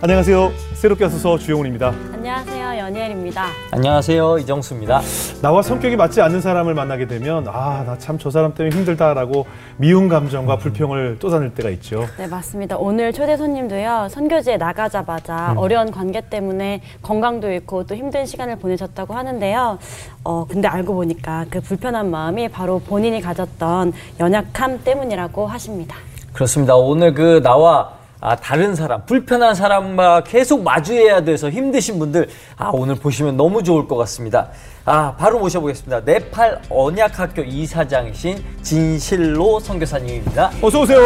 [0.00, 0.52] 안녕하세요.
[0.74, 1.88] 새롭게 하소서 주영훈입니다.
[2.14, 2.78] 안녕하세요.
[2.78, 3.46] 연예일입니다.
[3.72, 4.38] 안녕하세요.
[4.38, 5.00] 이정수입니다.
[5.42, 10.08] 나와 성격이 맞지 않는 사람을 만나게 되면 아, 나 참 저 사람 때문에 힘들다라고 미운
[10.08, 12.06] 감정과 불평을 쏟아낼 때가 있죠.
[12.16, 12.76] 네, 맞습니다.
[12.76, 14.06] 오늘 초대 손님도요.
[14.10, 15.58] 선교지에 나가자마자 음.
[15.58, 19.78] 어려운 관계 때문에 건강도 잃고 또 힘든 시간을 보내셨다고 하는데요.
[20.22, 25.96] 어, 근데 알고 보니까 그 불편한 마음이 바로 본인이 가졌던 연약함 때문이라고 하십니다.
[26.32, 26.76] 그렇습니다.
[26.76, 32.96] 오늘 그 나와 아, 다른 사람, 불편한 사람과 계속 마주해야 돼서 힘드신 분들, 아, 오늘
[32.96, 34.48] 보시면 너무 좋을 것 같습니다.
[34.84, 36.00] 아, 바로 모셔보겠습니다.
[36.00, 40.50] 네팔 언약학교 이사장이신 진실로 선교사님입니다.
[40.60, 40.98] 어서 오세요.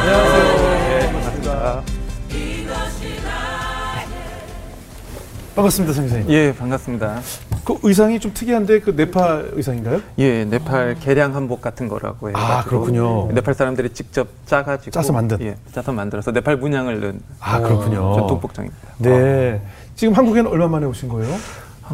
[0.00, 1.10] 안녕하세요.
[1.12, 1.82] 반갑습니다.
[5.54, 6.30] 반갑습니다, 선생님.
[6.30, 7.20] 예, 반갑습니다.
[7.64, 10.00] 그 의상이 좀 특이한데 그 네팔 의상인가요?
[10.18, 12.36] 예, 네팔 개량 한복 같은 거라고 해요.
[12.36, 13.28] 아, 그렇군요.
[13.32, 15.40] 네팔 사람들이 직접 짜가지고 짜서 만든?
[15.42, 18.14] 예, 짜서 만들어서 네팔 문양을 넣은 아, 그렇군요.
[18.14, 18.88] 전통 복장입니다.
[18.98, 19.62] 네.
[19.94, 21.32] 지금 한국에는 얼마 만에 오신 거예요?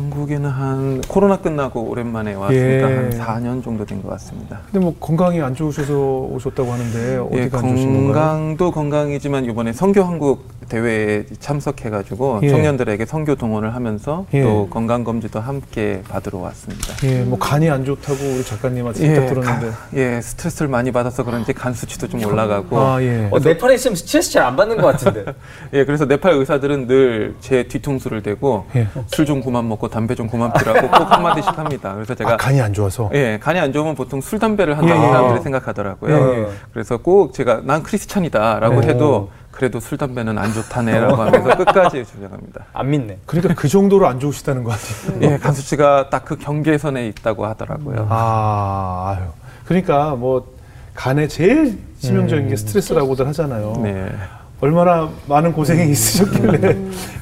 [0.09, 2.95] 한국에는 한 코로나 끝나고 오랜만에 왔으니까 예.
[2.95, 4.61] 한 4년 정도 된 것 같습니다.
[4.71, 5.93] 근데 뭐 건강이 안 좋으셔서
[6.31, 8.13] 오셨다고 하는데 예, 어디가 안 좋으신 건가요?
[8.15, 12.49] 건강도 건강이지만 이번에 선교 한국 대회에 참석해가지고 예.
[12.51, 14.43] 청년들에게 선교 동원을 하면서 예.
[14.43, 16.95] 또 건강 검진도 함께 받으러 왔습니다.
[17.05, 19.71] 예, 뭐 간이 안 좋다고 우리 작가님한테 살짝 들었는데.
[19.71, 23.29] 가- 예, 스트레스를 많이 받아서 그런지 간 수치도 좀 올라가고 아, 예.
[23.33, 25.25] 어, 네팔에 있으면 스트레스 잘 안 받는 것 같은데.
[25.75, 28.87] 예, 그래서 네팔 의사들은 늘 제 뒤통수를 대고 예.
[29.07, 31.95] 술좀 그만 먹고 담배 좀 그만 피라고 꼭 한마디씩 합니다.
[31.95, 33.11] 그래서 제가 아, 간이 안 좋아서.
[33.15, 35.09] 예, 간이 안 좋으면 보통 술 담배를 한다고 예, 예.
[35.13, 36.17] 사람들이 생각하더라고요.
[36.17, 36.49] 예, 예.
[36.73, 38.89] 그래서 꼭 제가 난 크리스찬이다라고 예.
[38.89, 42.67] 해도 그래도 술 담배는 안 좋다네라고 하면서 끝까지 주장합니다.
[42.73, 43.19] 안 믿네.
[43.27, 45.33] 그러니까 그 정도로 안 좋으시다는 거 아니에요?
[45.33, 48.07] 예, 간 수치가 딱 그 경계선에 있다고 하더라고요.
[48.11, 49.27] 아, 아유.
[49.65, 50.47] 그러니까 뭐
[50.95, 53.81] 간에 제일 치명적인 게 스트레스라고들 하잖아요.
[53.83, 54.13] 네.
[54.61, 56.77] 얼마나 많은 고생이 있으셨길래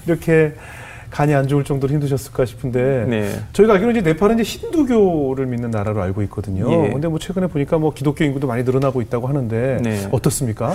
[0.07, 0.55] 이렇게
[1.17, 3.41] 간이 안 좋을 정도로 힘드셨을까 싶은데 네.
[3.55, 6.71] 저희가 알기로는 이제 네팔은 이제 힌두교를 믿는 나라로 알고 있거든요.
[6.71, 6.91] 예.
[6.91, 10.09] 근데 뭐 최근에 보니까 뭐 기독교 인구도 많이 늘어나고 있다고 하는데 네.
[10.13, 10.75] 어떻습니까?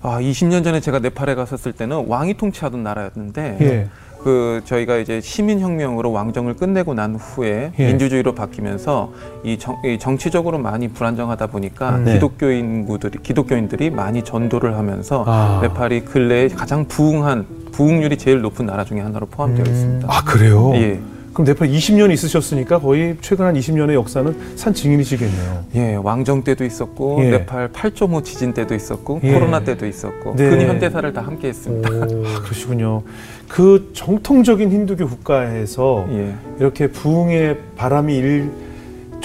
[0.00, 3.88] 아, 20년 전에 제가 네팔에 갔었을 때는 왕이 통치하던 나라였는데 예.
[4.22, 7.86] 그 저희가 이제 시민혁명으로 왕정을 끝내고 난 후에 예.
[7.86, 9.12] 민주주의로 바뀌면서
[9.44, 12.14] 이, 정, 이 정치적으로 많이 불안정하다 보니까 네.
[12.14, 15.60] 기독교 인구들이 기독교인들이 많이 전도를 하면서 아.
[15.60, 20.08] 네팔이 근래에 가장 부흥한 부흥률이 제일 높은 나라 중에 하나로 포함되어 있습니다.
[20.10, 20.72] 아 그래요?
[20.76, 20.98] 예.
[21.34, 25.64] 그럼 네팔 20년 있으셨으니까 거의 최근 한 20년의 역사는 산 증인이시겠네요.
[25.74, 27.30] 예, 왕정 때도 있었고 예.
[27.32, 29.34] 네팔 8.5 지진 때도 있었고 예.
[29.34, 30.48] 코로나 때도 있었고 네.
[30.48, 31.90] 근현대사를 다 함께 했습니다.
[31.90, 33.02] 아, 그러시군요.
[33.46, 36.34] 그 정통적인 힌두교 국가에서 예.
[36.58, 38.50] 이렇게 부흥의 바람이 일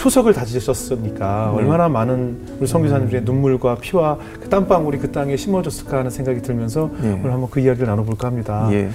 [0.02, 1.60] 초석을 다지셨으니까 네.
[1.60, 7.12] 얼마나 많은 우리 선교사님들의 눈물과 피와 그 땀방울이 그 땅에 심어졌을까 하는 생각이 들면서 예.
[7.12, 8.68] 오늘 한번 그 이야기를 나눠볼까 합니다.
[8.72, 8.90] 예.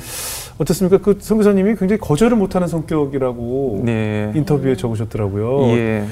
[0.59, 0.99] 어떻습니까?
[0.99, 4.33] 그 선교사님이 굉장히 거절을 못하는 성격이라고 네.
[4.35, 5.77] 인터뷰에 적으셨더라고요.
[5.77, 6.07] 예.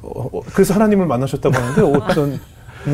[0.00, 2.40] 어, 어, 그래서 하나님을 만나셨다고 하는데 어떤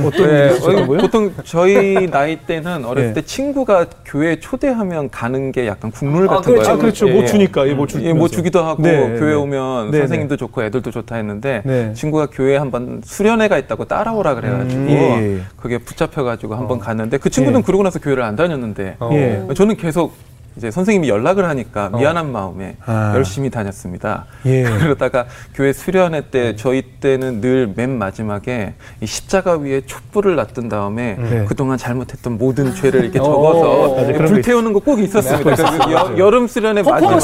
[0.04, 1.00] 어떤 네, 일이 있으셨던 거예요?
[1.00, 3.12] 보통 저희 나이 때는 어렸을 예.
[3.14, 6.62] 때 친구가 교회 초대하면 가는 게 약간 국룰 아, 같은 그렇죠.
[6.64, 6.74] 거예요.
[6.74, 7.08] 아, 그렇죠.
[7.08, 7.26] 예, 뭐 예.
[7.26, 9.34] 주니까, 예, 뭐 주- 예, 뭐 주기도 하고 네, 교회 네.
[9.34, 11.92] 오면 네, 선생님도 좋고 애들도 좋다 했는데 네.
[11.94, 15.40] 친구가 교회에 한번 수련회가 있다고 따라오라 그래가지고 음, 예, 예.
[15.56, 17.62] 그게 붙잡혀가지고 한번 갔는데 그 친구는 예.
[17.62, 19.10] 그러고 나서 교회를 안 다녔는데 어.
[19.12, 19.46] 예.
[19.54, 20.14] 저는 계속
[20.56, 23.12] 이제 선생님이 연락을 하니까 미안한 마음에 아.
[23.16, 24.26] 열심히 다녔습니다.
[24.46, 24.62] 예.
[24.78, 31.16] 그러다가 교회 수련회 때 저희 때는 늘 맨 마지막에 이 십자가 위에 촛불을 놔둔 다음에
[31.18, 31.44] 네.
[31.46, 33.24] 그동안 잘못했던 모든 죄를 이렇게 오.
[33.24, 35.54] 적어서 맞아, 그런 거불 있- 태우는 거 꼭 있었습니다.
[35.86, 37.20] 그 여, 여름 수련회 마지막.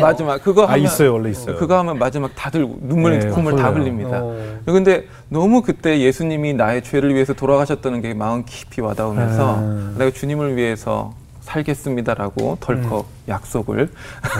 [0.00, 1.56] 마지막 그거 아 하면 있어요 원래 있어요.
[1.56, 3.70] 그거 하면 마지막 다들 눈물 네, 콧물 다.
[3.70, 4.20] 흘립니다.
[4.22, 4.34] 어.
[4.64, 9.92] 근데 너무 그때 예수님이 나의 죄를 위해서 돌아가셨다는 게 마음 깊이 와닿으면서 아.
[9.98, 11.12] 내가 주님을 위해서
[11.50, 13.88] 살겠습니다라고 덜컥 약속을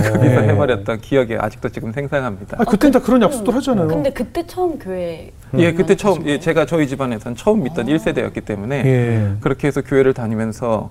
[0.02, 0.10] 네.
[0.10, 2.56] 거기서 해버렸던 기억이 아직도 지금 생생합니다.
[2.60, 3.88] 아 그땐 다 그런 약속도 하잖아요.
[3.88, 8.82] 근데 그때 처음 교회 예, 그때 처음 예, 제가 저희 집안에서는 처음 믿던 1세대였기 때문에
[8.84, 9.32] 예.
[9.40, 10.90] 그렇게 해서 교회를 다니면서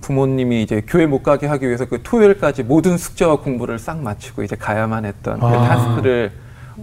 [0.00, 4.54] 부모님이 이제 교회 못 가게 하기 위해서 그 토요일까지 모든 숙제와 공부를 싹 마치고 이제
[4.56, 5.68] 가야만 했던 그 아.
[5.68, 6.30] 타스크를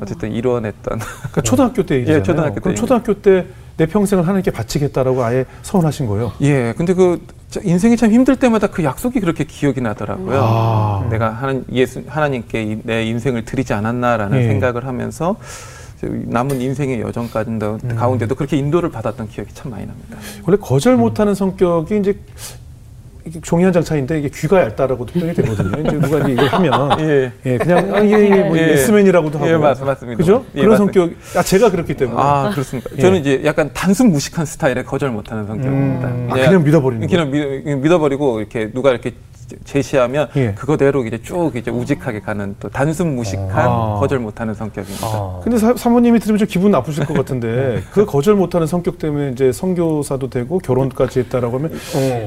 [0.02, 1.00] 어쨌든 이뤄냈던
[1.32, 2.80] 그 초등학교 때 예, 초등학교 그럼 때.
[2.82, 3.46] 초등학교 때
[3.78, 6.32] 내 평생을 하나님께 바치겠다라고 아예 서운하신 거예요.
[6.42, 10.40] 예, 근데 그 저- 인생이 참 힘들 때마다 그 약속이 그렇게 기억이 나더라고요.
[10.44, 11.08] 아.
[11.10, 14.48] 내가 하나님, 예수, 하나님께 이- 내 인생을 드리지 않았나라는 예.
[14.48, 15.38] 생각을 하면서
[16.02, 17.96] 남은 인생의 여정까지도 음.
[17.96, 20.18] 가운데도 그렇게 인도를 받았던 기억이 참 많이 납니다.
[20.46, 22.20] 원래 거절 못하는 성격이 이제
[23.42, 25.82] 종이 한 장 차인데 이게 귀가 얇다라고도 표현이 되거든요.
[25.82, 27.32] 이제 누가 이제 이걸 하면 예.
[27.46, 28.72] 예, 그냥 아, 이게, 이게 뭐 예.
[28.74, 30.18] 예스맨이라고도 하고 예, 맞- 맞습니다.
[30.18, 30.46] 그죠?
[30.56, 30.78] 예, 그런.
[30.78, 31.12] 성격.
[31.36, 32.18] 아 제가 그렇기 때문에.
[32.22, 32.90] 아 그렇습니까?
[32.98, 33.02] 예.
[33.02, 36.08] 저는 이제 약간 단순 무식한 스타일에 거절 못하는 성격입니다.
[36.08, 39.12] 음, 아, 예, 그냥 믿어버리는 그냥 믿, 믿어버리고 이렇게 누가 이렇게
[39.64, 40.54] 제시하면 예.
[40.54, 43.98] 그거대로 이제 쭉 이제 우직하게 가는 또 단순 무식한 아.
[44.00, 45.08] 거절 못하는 성격입니다.
[45.08, 45.40] 아.
[45.44, 49.52] 근데 사, 사모님이 들으면 좀 기분 나쁘실 것 같은데 그 거절 못하는 성격 때문에 이제
[49.52, 51.72] 선교사도 되고 결혼까지 했다라고 하면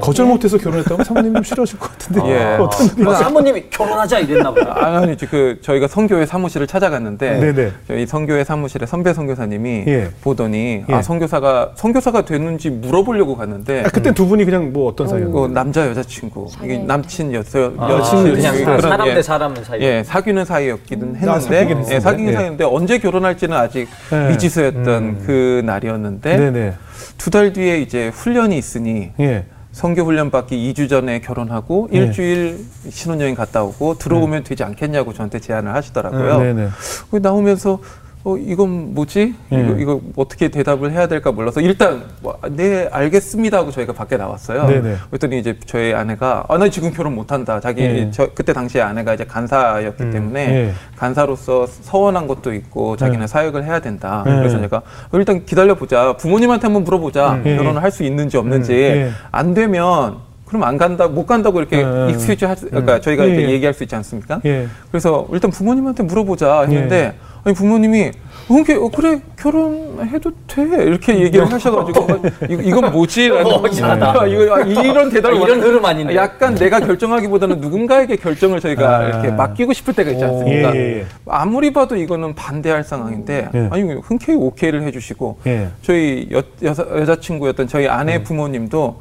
[0.01, 2.55] 거절 못해서 결혼했다고 사모님 좀 싫어하실 것 같은데 예.
[2.61, 4.71] 어떤 아, 사모님이 결혼하자 이랬나 보다.
[4.75, 7.71] 아, 아니, 그 저희가 성교회 사무실을 찾아갔는데 네네.
[7.87, 10.09] 저희 성교회 사무실에 선배 선교사님이 예.
[10.21, 10.93] 보더니 예.
[10.93, 15.47] 아 선교사가 선교사가 됐는지 물어보려고 갔는데 아, 그때 두 분이 그냥 뭐 어떤 그 사이였나요?
[15.49, 19.13] 남자 여자친구 이게 남친 여서 아, 여친 그냥 그런, 사람 예.
[19.15, 19.81] 대 사람 사이.
[19.81, 21.95] 예, 사귀는 사이였기는 했는데, 아, 사귀긴 했었는데.
[21.95, 22.33] 예, 사귀는 예.
[22.35, 24.29] 사이였는데 언제 결혼할지는 아직 예.
[24.29, 26.77] 미지수였던 그 날이었는데.
[27.17, 29.45] 두 달 뒤에 이제 훈련이 있으니 예.
[29.71, 31.97] 성교 훈련 받기 2주 전에 결혼하고 예.
[31.97, 32.59] 일주일
[32.89, 36.39] 신혼여행 갔다 오고 들어오면 되지 않겠냐고 저한테 제안을 하시더라고요.
[36.39, 36.69] 네네.
[37.11, 37.79] 그 나오면서
[38.25, 39.33] 어 이건 뭐지?
[39.53, 39.59] 예.
[39.61, 44.67] 이거, 이거 어떻게 대답을 해야 될까 몰라서 일단 뭐, 네 알겠습니다 하고 저희가 밖에 나왔어요.
[44.67, 44.95] 네네.
[45.09, 47.61] 그랬더니 이제 저희 아내가 아 나 지금 결혼 못한다.
[47.61, 48.11] 자기 예.
[48.11, 50.71] 저 그때 당시에 아내가 이제 간사였기 때문에 예.
[50.97, 53.27] 간사로서 서원한 것도 있고 자기는 예.
[53.27, 54.25] 사역을 해야 된다.
[54.27, 54.31] 예.
[54.31, 54.81] 그래서 제가 어,
[55.17, 56.17] 일단 기다려 보자.
[56.17, 57.41] 부모님한테 한번 물어보자.
[57.45, 57.55] 예.
[57.55, 59.11] 결혼을 할 수 있는지 없는지 예.
[59.31, 60.17] 안 되면
[60.49, 62.11] 그럼 안 간다 못 간다고 이렇게 예.
[62.11, 63.29] excuse 할 수, 그러니까 저희가 예.
[63.29, 64.41] 이렇게 얘기할 수 있지 않습니까?
[64.45, 64.67] 예.
[64.91, 67.13] 그래서 일단 부모님한테 물어보자 했는데
[67.43, 68.11] 아니 부모님이
[68.47, 74.21] 흔쾌 어, 그래 결혼해도 돼 이렇게 얘기를 하셔가지고 어, 이거, 이건 뭐지 라는 어, 이상하다.
[74.21, 76.15] 아, 이거 아, 이런 대답을 아, 이런 흐름 아닌데.
[76.15, 79.03] 약간 내가 결정하기보다는 누군가에게 결정을 저희가 아.
[79.07, 80.27] 이렇게 맡기고 싶을 때가 있지 오.
[80.27, 80.75] 않습니까?
[80.75, 81.05] 예, 예, 예.
[81.27, 83.69] 아무리 봐도 이거는 반대할 상황인데 예.
[83.71, 85.67] 아니 흔쾌히 오케이를 해주시고 예.
[85.83, 88.99] 저희 여, 여사, 여자친구였던 저희 아내 부모님도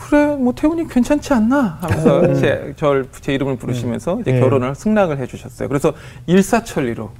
[0.00, 4.40] 그래 뭐 태훈이 괜찮지 않나 하면서 제, 절, 제 이름을 부르시면서 이제 예.
[4.40, 5.68] 결혼을 승낙을 해주셨어요.
[5.68, 5.92] 그래서
[6.26, 7.10] 일사천리로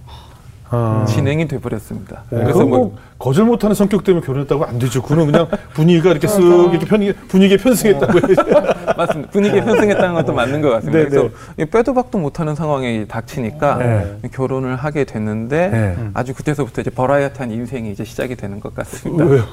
[0.71, 1.05] 아.
[1.09, 2.23] 진행이 돼버렸습니다.
[2.31, 5.03] 네, 그래서 뭐뭐 거절 못하는 성격 때문에 결혼했다고 안 되죠.
[5.03, 8.35] 그는 그냥 분위기가 이렇게 쓱 이렇게 편 분위기에 편승했다고 해야지.
[8.97, 9.31] 맞습니다.
[9.31, 10.99] 분위기에 편승했다는 것도 맞는 것 같습니다.
[10.99, 11.65] 네, 그래서 네.
[11.65, 14.19] 이 빼도 박도 못하는 상황이 닥치니까 네.
[14.33, 15.97] 결혼을 하게 됐는데 네.
[16.15, 19.25] 아주 그때서부터 이제 버라이어티한 인생이 이제 시작이 되는 것 같습니다.
[19.25, 19.45] 왜요?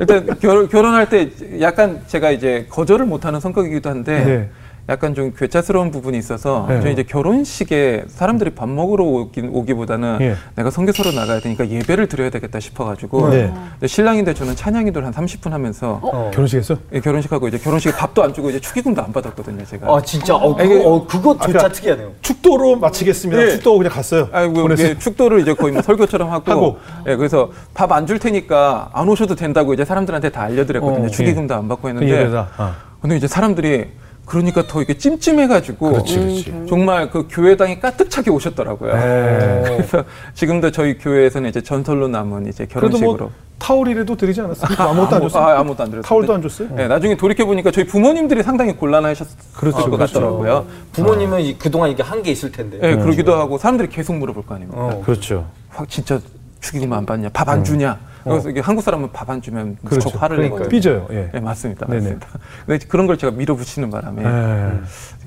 [0.00, 1.30] 일단 결, 결혼할 때
[1.60, 4.50] 약간 제가 이제 거절을 못하는 성격이기도 한데 네.
[4.88, 6.78] 약간 좀 괴짜스러운 부분이 있어서 네.
[6.78, 10.34] 저는 이제 결혼식에 사람들이 밥 먹으러 오기, 오기보다는 예.
[10.56, 13.52] 내가 선교사로 나가야 되니까 예배를 드려야 되겠다 싶어가지고 네.
[13.86, 16.00] 신랑인데 저는 찬양인들 한 30분 하면서
[16.32, 16.76] 결혼식에서?
[16.94, 19.86] 예, 결혼식하고 이제 결혼식에 밥도 안 주고 이제 축의금도 안 받았거든요 제가.
[19.94, 22.12] 아 진짜 어, 그거, 어, 그거조차 아까- 특이하네요.
[22.20, 23.40] 축도로 마치겠습니다.
[23.40, 23.50] 예.
[23.50, 24.28] 축도 그냥 갔어요.
[24.32, 24.88] 아이고 보냈어요.
[24.88, 26.76] 예, 축도를 이제 거의 뭐 설교처럼 하고, 하고.
[27.06, 31.54] 예, 그래서 밥 안 줄 테니까 안 오셔도 된다고 이제 사람들한테 다 알려드렸거든요 어, 축의금도
[31.54, 32.48] 안 받고 했는데 예배다.
[32.56, 32.74] 아.
[33.00, 33.86] 근데 이제 사람들이
[34.24, 36.66] 그러니까 더 이게 찜찜해가지고 그렇지, 그렇지.
[36.68, 38.94] 정말 그 교회당이 가득 차게 오셨더라고요.
[38.94, 39.62] 네.
[39.76, 40.04] 그래서
[40.34, 44.76] 지금도 저희 교회에서는 이제 전설로 남은 이제 그래도 결혼식으로 뭐 타올이라도 드리지 않았어요?
[44.78, 45.44] 아무것도 안 아무- 줬어요?
[45.44, 46.08] 아, 아무것도 안 드렸어요.
[46.08, 46.68] 타올도 안 줬어요?
[46.74, 50.14] 네, 나중에 돌이켜 보니까 저희 부모님들이 상당히 곤란하셨을 그렇죠, 것 그렇죠.
[50.14, 50.66] 같더라고요.
[50.92, 52.78] 부모님은 이- 그동안 이게 한 게 있을 텐데.
[52.78, 54.80] 네, 그러기도 하고 사람들이 계속 물어볼 거 아닙니까?
[54.80, 55.02] 어.
[55.04, 55.46] 그렇죠.
[55.70, 56.20] 확 진짜
[56.60, 57.28] 축의금 안 받냐?
[57.30, 57.98] 밥 안 주냐?
[58.24, 60.10] 그래서 이게 한국 사람은 밥 안 주면 그렇죠.
[60.10, 60.58] 화를 그러니까요.
[60.60, 60.68] 내거든요.
[60.68, 61.06] 삐져요.
[61.10, 61.30] 예.
[61.32, 61.86] 네, 맞습니다.
[61.86, 62.00] 네네.
[62.00, 62.28] 맞습니다.
[62.66, 64.72] 근데 그런 걸 제가 밀어붙이는 바람에 예.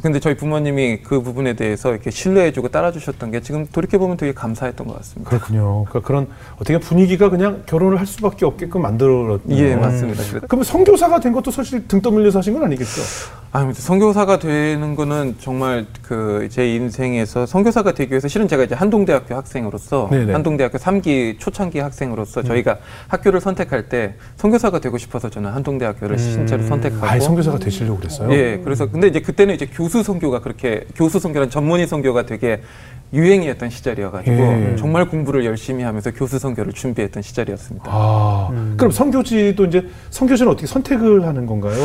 [0.02, 4.86] 근데 저희 부모님이 그 부분에 대해서 이렇게 신뢰해주고 따라주셨던 게 지금 돌이켜 보면 되게 감사했던
[4.86, 5.30] 것 같습니다.
[5.30, 5.86] 그렇군요.
[5.86, 9.40] 그러니까 그런 어떻게 분위기가 그냥 결혼을 할 수밖에 없게끔 만들었.
[9.50, 10.22] 예, 맞습니다.
[10.48, 13.02] 그러면 선교사가 된 것도 사실 등 떠밀려서 하신 건 아니겠죠?
[13.52, 13.82] 아닙니다.
[13.82, 20.10] 선교사가 되는 거는 정말 그 제 인생에서 선교사가 되기 위해서 실은 제가 이제 한동대학교 학생으로서
[20.12, 20.34] 네네.
[20.34, 22.78] 한동대학교 3기 초창기 학생으로서 저희가
[23.08, 28.32] 학교를 선택할 때 선교사가 되고 싶어서 저는 한동대학교를 진짜로 선택하고 아예 선교사가 되시려고 그랬어요?
[28.34, 32.62] 예, 그래서 근데 이제 그때는 이제 교수 선교가 그렇게 교수 선교란 전문의 선교가 되게
[33.14, 34.76] 유행이었던 시절이어가지고 예.
[34.78, 37.86] 정말 공부를 열심히 하면서 교수 선교를 준비했던 시절이었습니다.
[37.88, 41.76] 아, 그럼 선교지도 이제 선교지는 어떻게 선택을 하는 건가요?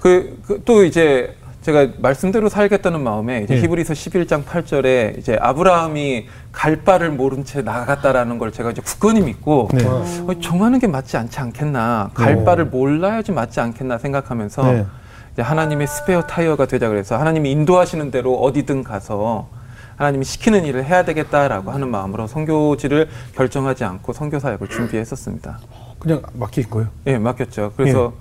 [0.00, 1.34] 그, 그, 또 이제
[1.66, 3.60] 제가 말씀대로 살겠다는 마음에 이제 예.
[3.60, 9.68] 히브리서 11장 8절에 이제 아브라함이 갈 바를 모른 채 나갔다라는 걸 제가 이제 굳건히 믿고
[9.74, 9.84] 네.
[9.84, 10.04] 어,
[10.40, 12.44] 정하는 게 맞지 않지 않겠나 갈 네.
[12.44, 14.86] 바를 몰라야지 맞지 않겠나 생각하면서 네.
[15.32, 19.48] 이제 하나님의 스페어 타이어가 되자 그래서 하나님이 인도하시는 대로 어디든 가서
[19.96, 25.58] 하나님이 시키는 일을 해야 되겠다라고 하는 마음으로 선교지를 결정하지 않고 선교 사역을 준비했었습니다.
[25.98, 26.90] 그냥 맡긴 거예요?
[27.08, 27.72] 예, 맡겼죠.
[27.76, 28.12] 그래서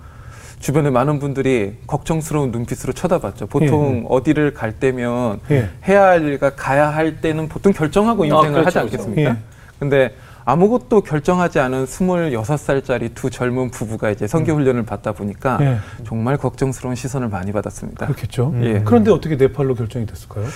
[0.65, 3.45] 주변에 많은 분들이 걱정스러운 눈빛으로 쳐다봤죠.
[3.45, 5.69] 보통 어디를 갈 때면 예.
[5.87, 9.03] 해야 할 일과 가야 할 때는 보통 결정하고 인생을 그렇죠, 하지 그렇죠.
[9.03, 9.29] 않겠습니까?
[9.29, 9.37] 예.
[9.77, 15.77] 근데 아무것도 결정하지 않은 26살짜리 두 젊은 부부가 이제 선교 훈련을 받다 보니까 예.
[16.03, 18.07] 정말 걱정스러운 시선을 많이 받았습니다.
[18.07, 18.55] 그렇겠죠.
[18.61, 18.81] 예.
[18.83, 20.47] 그런데 어떻게 네팔로 결정이 됐을까요?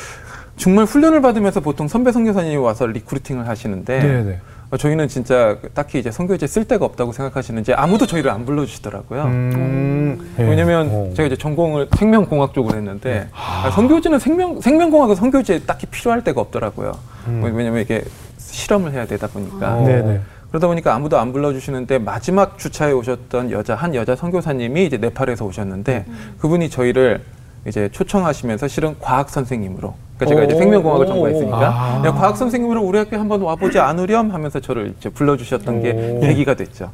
[0.58, 4.40] 정말 훈련을 받으면서 보통 선배 선교사님이 와서 recruiting을 하시는데 네, 네.
[4.72, 9.24] 어, 저희는 진짜 딱히 이제 선교지에 쓸 데가 없다고 생각하시는지 아무도 저희를 안 불러주시더라고요.
[9.24, 10.44] 음, 예.
[10.44, 11.12] 왜냐면 어.
[11.16, 16.92] 제가 이제 전공을 생명공학 쪽으로 했는데 아, 선교지는 생명 생명공학은 선교지에 딱히 필요할 데가 없더라고요.
[17.26, 18.04] 뭐 왜냐면 이게
[18.38, 19.86] 실험을 해야 되다 보니까 음.
[19.86, 20.22] 네, 네.
[20.50, 26.06] 그러다 보니까 아무도 안 불러주시는데 마지막 주차에 오셨던 여자 한 여자 선교사님이 이제 네팔에서 오셨는데
[26.40, 27.22] 그분이 저희를
[27.68, 30.58] 이제 초청하시면서 실은 과학 선생님으로 그러니까 제가 이제 오.
[30.58, 32.02] 생명공학을 전공했으니까 아.
[32.02, 36.20] 그냥 과학 선생님으로 우리 학교에 한번 와보지 않으렴 하면서 저를 이제 불러주셨던 게 오.
[36.20, 36.92] 계기가 됐죠.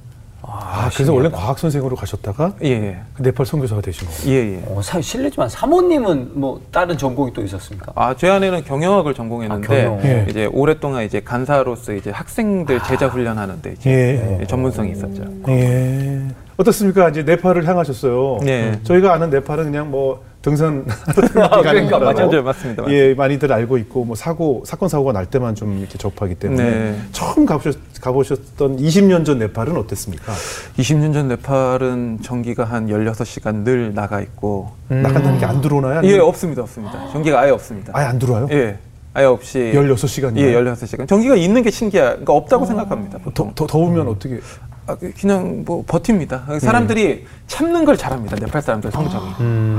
[0.47, 4.31] 아, 그래서 원래 과학 선생으로 가셨다가 예, 예, 그 네팔 선교사가 되신 거예요.
[4.31, 4.53] 예.
[4.53, 4.63] 예.
[4.67, 7.91] 어, 사, 실례지만 사모님은 뭐 다른 전공이 또 있었습니까?
[7.95, 10.05] 아, 제 아내는 경영학을 전공했는데 아, 경영.
[10.05, 10.27] 예.
[10.29, 14.37] 이제 오랫동안 이제 간사로서 이제 학생들 제자 훈련하는데 이제 예.
[14.41, 15.23] 예, 전문성이 있었죠.
[15.47, 16.21] 예.
[16.57, 17.09] 어떻습니까?
[17.09, 18.37] 이제 네팔을 향하셨어요.
[18.43, 18.79] 네.
[18.83, 20.85] 저희가 아는 네팔은 그냥 뭐 등산
[21.33, 22.13] 그러니까, 맞아요.
[22.13, 22.41] 맞습니다.
[22.43, 22.83] 맞습니다.
[22.89, 26.99] 예, 많이들 알고 있고 뭐 사고 사건 사고가 날 때만 좀 이렇게 접하기 때문에 네.
[27.11, 30.31] 처음 가보셨 가보셨던 20년 전 네팔은 어땠습니까?
[30.77, 35.95] 20년 전 네팔은 전기가 한 16시간 늘 나가 있고 나간다는 게 안 들어오나요?
[35.95, 36.61] 예, 아니면 없습니다.
[36.61, 37.07] 없습니다.
[37.11, 37.91] 전기가 아예 없습니다.
[37.95, 38.47] 아예 안 들어와요?
[38.51, 38.77] 예.
[39.17, 40.37] 아예 없이 16시간이요?
[40.39, 41.07] 예, 16시간.
[41.07, 42.03] 전기가 있는 게 신기해.
[42.03, 43.17] 그러니까 없다고 생각합니다.
[43.19, 43.51] 더, 보통.
[43.55, 44.41] 더 더 우면 어떻게
[44.87, 46.43] 아, 그냥 뭐 버팁니다.
[46.59, 48.35] 사람들이 참는 걸 잘합니다.
[48.35, 49.25] 네팔 사람들 성정이.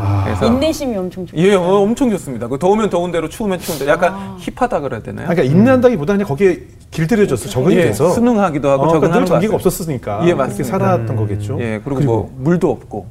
[0.01, 1.37] 아, 그래서 인내심이 엄청 좋죠.
[1.41, 2.49] 예, 어, 엄청 좋습니다.
[2.49, 5.29] 그 더우면 더운 대로 추우면 추운 대로 약간 힙하다 그래야 되나요?
[5.29, 9.55] 그러니까 인내한다기보다 그냥 거기에 길들여져서 적응이 예, 돼서 순응하기도 하고 어, 그러니까 적응하는 늘 전기가.
[9.55, 10.65] 없었으니까 예, 맞습니다.
[10.71, 11.59] 살아왔던 거겠죠.
[11.61, 13.07] 예, 그리고, 뭐 물도 없고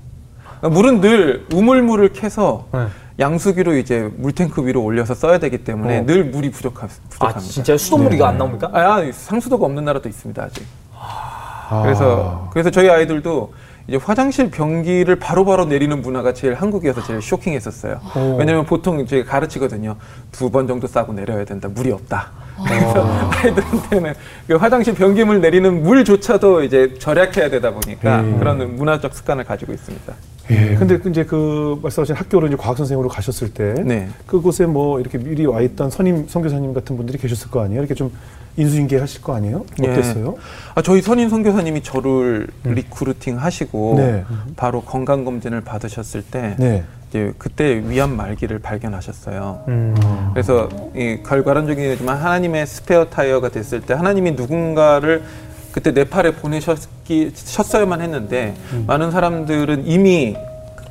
[0.59, 2.79] 그러니까 물은 늘 우물물을 캐서 네.
[3.17, 6.05] 양수기로 이제 물탱크 위로 올려서 써야 되기 때문에 어.
[6.05, 7.39] 늘 물이 부족하, 아, 부족합니다.
[7.51, 8.69] 진짜 수돗물이가 안 나옵니까?
[8.73, 10.65] 아, 아, 상수도가 없는 나라도 있습니다 아직.
[10.97, 11.81] 아.
[11.83, 13.53] 그래서 그래서 저희 아이들도
[13.87, 17.99] 이제 화장실 변기를 바로 바로 내리는 문화가 제일 한국이어서 제일 쇼킹했었어요.
[18.15, 18.37] 오.
[18.37, 19.95] 왜냐면 보통 이제 가르치거든요.
[20.31, 21.67] 두 번 정도 싸고 내려야 된다.
[21.67, 22.31] 물이 없다.
[22.65, 24.13] 그래서 아이들한테는
[24.47, 28.39] 그 화장실 변기물 내리는 물조차도 이제 절약해야 되다 보니까 음.
[28.39, 30.13] 그런 문화적 습관을 가지고 있습니다.
[30.51, 34.07] 예, 근데 이제 그 말씀하신 학교로 이제 과학 선생으로 가셨을 때 네.
[34.25, 37.81] 그곳에 뭐 이렇게 미리 와 있던 선임 선교사님 같은 분들이 계셨을 거 아니에요?
[37.81, 38.11] 이렇게 좀
[38.57, 39.65] 인수인계 하실 거 아니에요?
[39.83, 39.91] 예.
[39.91, 40.35] 어땠어요?
[40.75, 44.23] 아, 저희 선임 선교사님이 저를 recruiting 하시고 네.
[44.55, 46.83] 바로 건강 검진을 받으셨을 때 네.
[47.09, 49.63] 이제 그때 위암 말기를 발견하셨어요.
[49.67, 49.95] 음.
[50.33, 55.23] 그래서 이 결과론적이지만 하나님의 스페어 타이어가 됐을 때 하나님이 누군가를
[55.71, 58.55] 그때 네팔에 보내셨기 셨어야만 했는데
[58.87, 60.35] 많은 사람들은 이미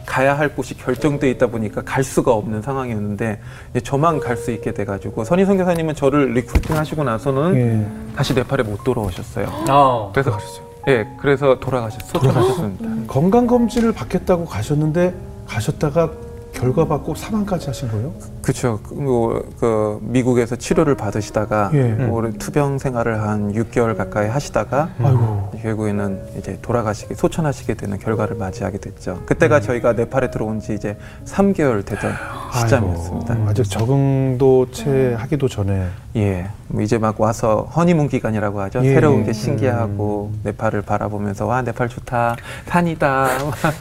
[0.07, 4.73] 가야 할 곳이 결정돼 있다 보니까 갈 수가 없는 상황이었는데 이제 저만 갈 수 있게
[4.75, 8.17] 돼가지고 선임 선교사님은 저를 recruiting 하시고 나서는 예.
[8.17, 9.47] 다시 네팔에 못 돌아오셨어요.
[9.71, 10.11] 어.
[10.13, 10.65] 그래서 가셨어요.
[10.89, 13.07] 예, 그래서 돌아가셨, 소천하셨습니다.
[13.07, 15.15] 건강 검진을 받겠다고 가셨는데
[15.47, 16.11] 가셨다가
[16.53, 18.13] 결과 받고 사망까지 하신 거예요?
[18.45, 18.79] 그렇죠.
[18.87, 21.83] 그, 뭐, 그 미국에서 치료를 받으시다가 예.
[21.83, 25.51] 뭐 투병 생활을 한 6개월 가까이 하시다가 아이고.
[25.63, 29.23] 결국에는 이제 돌아가시게 소천하시게 되는 결과를 맞이하게 됐죠.
[29.25, 32.13] 그때가 저희가 네팔에 들어온 지 이제 3개월 되던
[32.61, 33.35] 시점이었습니다.
[33.35, 35.87] 아이고, 아직 적응도 채 하기도 전에
[36.17, 38.85] 예, 뭐 이제 막 와서 허니문 기간이라고 하죠.
[38.85, 38.95] 예.
[38.95, 42.37] 새로운 게 신기하고 네팔을 바라보면서 와 네팔 좋다,
[42.67, 43.29] 산이다.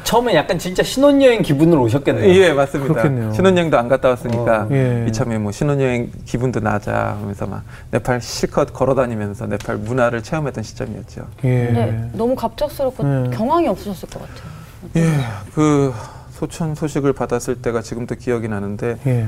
[0.03, 2.33] 처음에 약간 진짜 신혼여행 기분으로 오셨겠네요.
[2.33, 2.93] 예, 맞습니다.
[2.93, 3.33] 그렇겠네요.
[3.33, 5.05] 신혼여행도 안 갔다 왔으니까 어, 예.
[5.07, 11.27] 이참에 뭐 신혼여행 기분도 나자 하면서 막 네팔 실컷 걸어다니면서 네팔 문화를 체험했던 시점이었죠.
[11.43, 11.65] 예.
[11.65, 13.29] 근데 너무 갑작스럽고 네.
[13.35, 14.63] 경황이 없으셨을 것 같아요.
[14.97, 15.93] 예, 그
[16.31, 19.27] 소천 소식을 받았을 때가 지금도 기억이 나는데 예.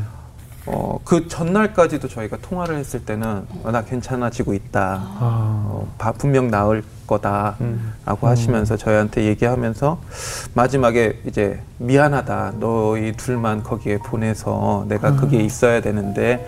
[0.68, 5.00] 어, 그 전날까지도 저희가 통화를 했을 때는 어, 나 괜찮아지고 있다.
[5.20, 5.64] 아.
[5.68, 7.94] 어, 바- 분명 나을 거다라고 음.
[8.22, 10.00] 하시면서 저희한테 얘기하면서
[10.56, 15.18] 마지막에 이제 미안하다 너희 둘만 거기에 보내서 내가 음.
[15.18, 16.48] 거기에 있어야 되는데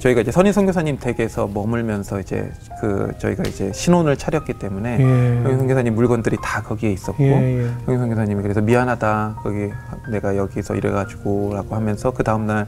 [0.00, 5.42] 저희가 이제 선희 선교사님 댁에서 머물면서 이제 그 저희가 이제 신혼을 차렸기 때문에 예.
[5.44, 7.70] 선희 선교사님 물건들이 다 거기에 있었고 예, 예.
[7.86, 9.70] 선희 선교사님이 그래서 미안하다 거기
[10.10, 12.66] 내가 여기서 이래가지고라고 하면서 그 다음 날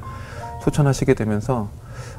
[0.60, 1.68] 소천하시게 되면서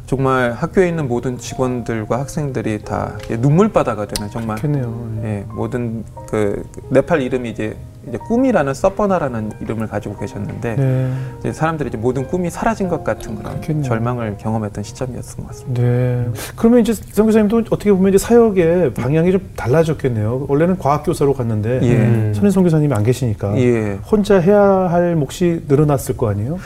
[0.06, 5.10] 정말 학교에 있는 모든 직원들과 학생들이 다 눈물바다가 되는 정말 좋겠네요.
[5.24, 7.78] 예, 모든 그 네팔 이름이 이제
[8.08, 11.14] 이제 꿈이라는 서퍼나라는 이름을 가지고 계셨는데 네.
[11.42, 13.84] 이제 사람들이 이제 모든 꿈이 사라진 것 같은 그런 그렇겠네요.
[13.84, 15.82] 절망을 경험했던 시점이었던 것 같습니다.
[15.82, 16.28] 네.
[16.56, 20.46] 그러면 이제 선교사님도 어떻게 보면 이제 사역의 방향이 좀 달라졌겠네요.
[20.48, 22.34] 원래는 과학 교사로 갔는데 예.
[22.34, 24.00] 선임 선교사님이 안 계시니까 예.
[24.10, 26.58] 혼자 해야 할 몫이 늘어났을 거 아니에요?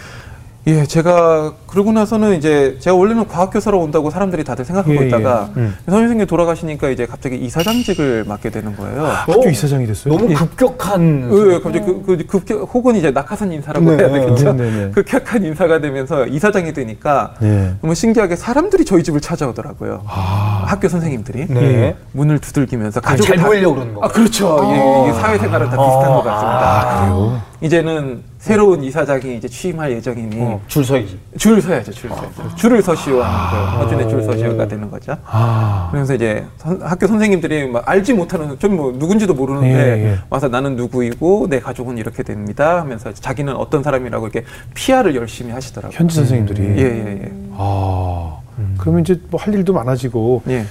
[0.66, 5.08] 예, 제가 그러고 나서는 이제 제가 원래는 과학교사로 온다고 사람들이 다들 생각하고 예, 예.
[5.08, 5.76] 있다가 음.
[5.90, 9.04] 선생님이 돌아가시니까 이제 갑자기 이사장직을 맡게 되는 거예요.
[9.06, 10.14] 학교 이사장이 됐어요.
[10.16, 10.36] 너무 예.
[10.36, 11.30] 급격한.
[11.34, 14.54] 예, 갑자기 그, 그, 급격 혹은 이제 낙하산 인사라고 네, 해야 되겠죠.
[14.54, 14.92] 네, 네, 네.
[14.96, 17.74] 급격한 인사가 되면서 이사장이 되니까 네.
[17.82, 20.04] 너무 신기하게 사람들이 저희 집을 찾아오더라고요.
[20.06, 21.98] 학교 선생님들이 네.
[22.14, 24.06] 문을 두들기면서 잘 가족을 다- 보이려고 그러는 거.
[24.06, 24.60] 아, 그렇죠.
[24.72, 27.00] 예, 이게 사회생활은 다 비슷한 것 같습니다.
[27.02, 27.42] 그래요?
[27.64, 31.18] 이제는 새로운 이사장이 이제 취임할 예정이니 어, 줄 서야지.
[31.38, 32.56] 줄 서야죠, 줄 서야죠.
[32.58, 33.86] 줄을 서시오 하는 거예요.
[33.86, 35.16] 어쨌든 줄 서시오가 되는 거죠.
[35.26, 35.88] 아.
[35.92, 40.18] 그래서 이제 선- 학교 선생님들이 막 알지 못하는 좀 뭐 누군지도 모르는데 예, 예.
[40.30, 45.96] 와서 나는 누구이고 내 가족은 이렇게 됩니다 하면서 자기는 어떤 사람이라고 이렇게 PR을 열심히 하시더라고요.
[45.98, 46.64] 현지 선생님들이.
[46.82, 48.40] 예, 예, 아.
[48.78, 50.42] 그러면 이제 뭐 할 일도 많아지고.
[50.50, 50.54] 예.
[50.54, 50.66] 예.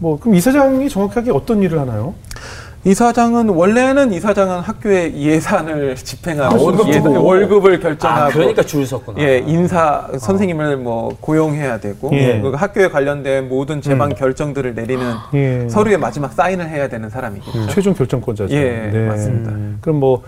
[0.00, 2.14] 뭐 그럼 이사장이 정확하게 어떤 일을 하나요?
[2.84, 7.24] 이사장은 원래는 이사장은 학교의 예산을 집행하고 아, 월급 예산- 주고.
[7.24, 9.20] 월급을 결정하고 아, 그러니까 줄 섰구나.
[9.20, 12.40] 예, 인사 선생님을 뭐 고용해야 되고 예.
[12.40, 15.04] 그 학교에 관련된 모든 제방 결정들을 내리는
[15.34, 15.68] 예.
[15.68, 17.66] 서류의 마지막 사인을 해야 되는 사람이겠죠.
[17.68, 18.54] 최종 결정권자죠.
[18.54, 19.52] 예, 맞습니다.
[19.80, 20.22] 그럼 뭐,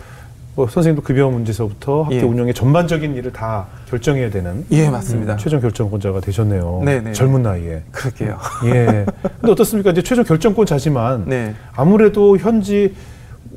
[0.56, 2.22] 뭐 선생님도 급여 문제서부터 학교 예.
[2.22, 5.36] 운영의 전반적인 일을 다 결정해야 되는 예, 맞습니다.
[5.36, 6.82] 최종 결정권자가 되셨네요.
[6.84, 7.12] 네, 네.
[7.12, 7.82] 젊은 나이에.
[7.92, 8.36] 그러게요.
[8.66, 9.06] 예.
[9.22, 9.90] 근데 어떻습니까?
[9.90, 11.54] 이제 최종 결정권자지만 네.
[11.74, 12.94] 아무래도 현지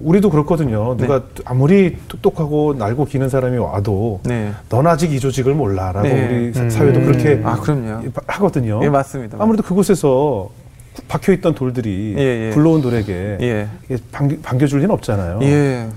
[0.02, 0.96] 우리도 그렇거든요.
[0.98, 1.26] 누가 네.
[1.46, 4.52] 아무리 똑똑하고 날고 기는 사람이 와도 네.
[4.70, 6.28] 넌 아직 이 조직을 몰라라고 네.
[6.28, 8.04] 우리 사- 사회도 그렇게 아, 그럼요.
[8.28, 8.80] 하거든요.
[8.84, 9.38] 예, 맞습니다.
[9.40, 10.50] 아무래도 그곳에서
[11.08, 12.52] 박혀 있던 돌들이 예, 예.
[12.54, 13.68] 굴러온 돌에게 예.
[14.12, 15.40] 반겨, 반겨줄 리는 없잖아요.
[15.42, 15.88] 예.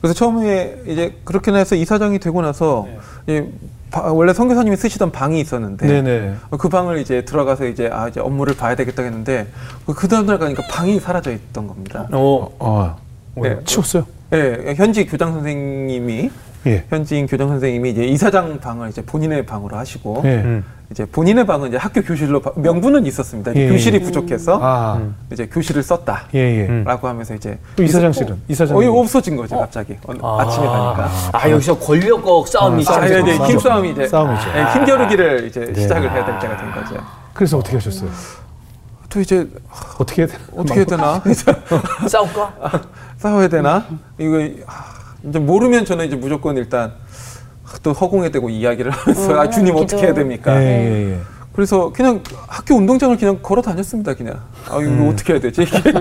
[0.00, 2.86] 그래서 처음에 이제 그렇게 해서 이사장이 되고 나서
[3.28, 3.46] 예,
[3.90, 6.34] 바- 원래 선교사님이 쓰시던 방이 있었는데 네네.
[6.58, 9.46] 그 방을 이제 들어가서 이제 아 이제 업무를 봐야 되겠다 했는데
[9.86, 12.08] 그 다음날 가니까 방이 사라져 있던 겁니다.
[12.12, 12.96] 어, 아,
[13.36, 13.58] 네.
[13.64, 14.06] 치웠어요.
[14.32, 16.30] 예, 현지 교장 선생님이
[16.66, 16.84] 예.
[16.88, 20.62] 현지인 교장 선생님이 이제 이사장 방을 이제 본인의 방으로 하시고 예.
[20.90, 23.50] 이제 본인의 방은 이제 학교 교실로 바- 명분은 있었습니다.
[23.52, 24.00] 이제 예, 교실이 예.
[24.00, 25.00] 부족해서 아,
[25.32, 26.24] 이제 교실을 썼다.
[26.34, 26.82] 예, 예.
[26.84, 28.36] 라고 하면서 이제 또 이사장실은?
[28.48, 28.76] 이사장.
[28.76, 33.24] 어, 이거 없어진 거죠 갑자기 어, 아침에 가니까 아, 여기서 권력과 싸움이 아, 예, 시작됐구나.
[33.24, 34.48] 네, 힘싸움이 이제 싸움이죠.
[34.54, 35.80] 예, 힘겨루기를 이제 네.
[35.80, 37.02] 시작을 해야 될 때가 된 거죠.
[37.32, 38.10] 그래서 어떻게 하셨어요?
[39.08, 39.46] 또 이제
[39.98, 40.40] 어떻게 해야 되나?
[40.56, 41.22] 어떻게 해야 되나
[42.08, 42.82] 싸울까?
[43.18, 43.86] 싸워야 되나
[44.18, 44.84] 이거 아,
[45.28, 46.92] 이제 모르면 저는 이제 무조건 일단
[47.82, 49.84] 또 허공에 대고 이야기를 하면서 아, 주님 기도.
[49.84, 50.60] 어떻게 해야 됩니까?
[50.62, 51.18] 예, 예, 예.
[51.52, 55.08] 그래서 그냥 학교 운동장을 그냥 걸어 다녔습니다 그냥 아 이거 음.
[55.08, 55.72] 어떻게 해야 되지 이게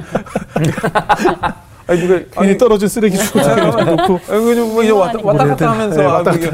[1.91, 6.07] 아니 누가 괜히 떨어진 쓰레기 주워 놓고 아이고 좀뭐 이제 왔다, 왔다 갔다 하면서 네,
[6.07, 6.49] 아, 왔다 이게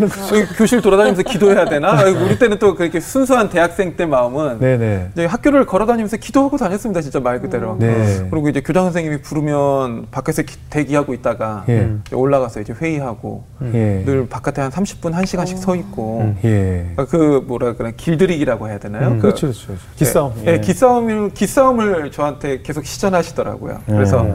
[0.58, 2.02] 교실 돌아다니면서 기도해야 되나?
[2.04, 5.10] 우리 때는 또 그렇게 순수한 대학생 때 마음은 네네.
[5.14, 7.78] 이제 학교를 걸어다니면서 기도하고 다녔습니다 진짜 말 그대로.
[7.80, 8.28] 네.
[8.32, 11.90] 그리고 이제 교장 선생님이 부르면 밖에서 기- 대기하고 있다가 예.
[12.08, 14.04] 이제 올라가서 이제 회의하고 예.
[14.06, 16.94] 늘 바깥에 한 30분 1 시간씩 서 있고 예.
[16.98, 19.10] 아, 그 뭐라 그래 길들이기라고 해야 되나요?
[19.10, 19.74] 음, 그- 그렇죠, 그렇죠.
[19.96, 20.34] 기싸움.
[20.48, 23.80] 예, 예, 기싸움을 기싸움을 저한테 계속 시전하시더라고요.
[23.86, 24.34] 그래서 예.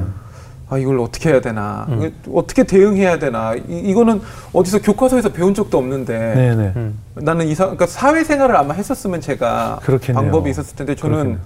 [0.73, 3.55] 아 이걸 어떻게 해야 되나, 이거 어떻게 대응해야 되나.
[3.69, 4.23] 이, 거는
[4.55, 6.93] 어디서 교과서에서 배운 적도 없는데 네네.
[7.17, 10.23] 나는 이사 그러니까 사회생활을 아마 했었으면 제가 그렇겠네요.
[10.23, 11.41] 방법이 있었을 텐데 저는 그렇겠네요.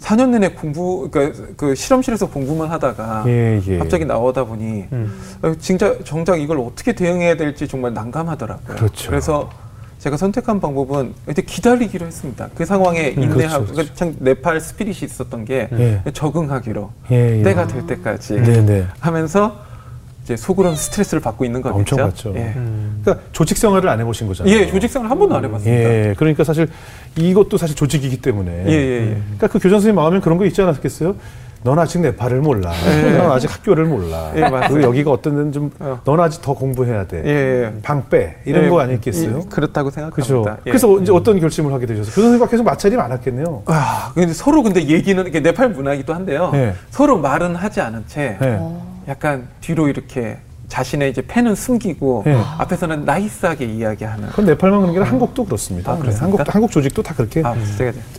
[0.00, 3.78] 4년 내내 공부 그러니까 그 실험실에서 공부만 하다가 예, 예.
[3.78, 4.84] 갑자기 나오다 보니
[5.42, 8.76] 어, 진짜 정작 이걸 어떻게 대응해야 될지 정말 난감하더라고요.
[8.76, 9.10] 그렇죠.
[9.10, 9.48] 래서
[10.00, 12.48] 제가 선택한 방법은 이제 기다리기로 했습니다.
[12.54, 13.94] 그 상황에 음, 인내하고 그렇죠, 그렇죠.
[13.94, 16.02] 참 네팔 스피릿이 있었던 게 예.
[16.12, 17.42] 적응하기로 예, 예.
[17.42, 18.86] 때가 될 때까지 네네.
[18.98, 19.58] 하면서
[20.24, 21.96] 이제 속으로 스트레스를 받고 있는 거겠죠.
[21.96, 22.32] 엄청 받죠.
[22.34, 22.54] 예.
[23.02, 24.54] 그러니까 조직 생활을 안 해보신 거잖아요.
[24.54, 25.82] 예, 조직 생활 한 번도 안 해봤습니다.
[25.82, 26.68] 예, 그러니까 사실
[27.16, 28.64] 이것도 사실 조직이기 때문에.
[28.68, 29.04] 예, 예, 예.
[29.22, 31.14] 그러니까 그 교장 선생님 마음에 그런 거 있지 않았겠어요?
[31.62, 32.72] 넌 아직 네팔을 몰라.
[33.18, 34.32] 넌 아직 학교를 몰라.
[34.34, 34.40] 예.
[34.68, 36.00] 그리고 여기가 어떤 데는 좀, 어.
[36.04, 37.22] 넌 아직 더 공부해야 돼.
[37.24, 37.72] 예, 예.
[37.82, 38.36] 방 빼.
[38.46, 39.42] 이런 예, 거 아니겠어요?
[39.44, 40.24] 예, 그렇다고 그죠.
[40.24, 40.58] 생각합니다.
[40.66, 40.70] 예.
[40.70, 43.62] 그래서 이제 어떤 결심을 하게 교장 선생님과 계속 마찰이 많았겠네요.
[43.66, 46.50] 아, 근데 서로 근데 얘기는 이게 네팔 문화이기도 한데요.
[46.54, 46.74] 예.
[46.90, 48.60] 서로 말은 하지 않은 채 예.
[49.08, 50.38] 약간 뒤로 이렇게
[50.70, 52.40] 자신의 이제 펜은 숨기고 예.
[52.58, 54.28] 앞에서는 나이스하게 이야기하는.
[54.28, 55.92] 그건 네팔만 그런 게 아니라 한국도 그렇습니다.
[55.92, 56.16] 아, 네?
[56.16, 57.54] 한국, 한국 조직도 다 그렇게 아,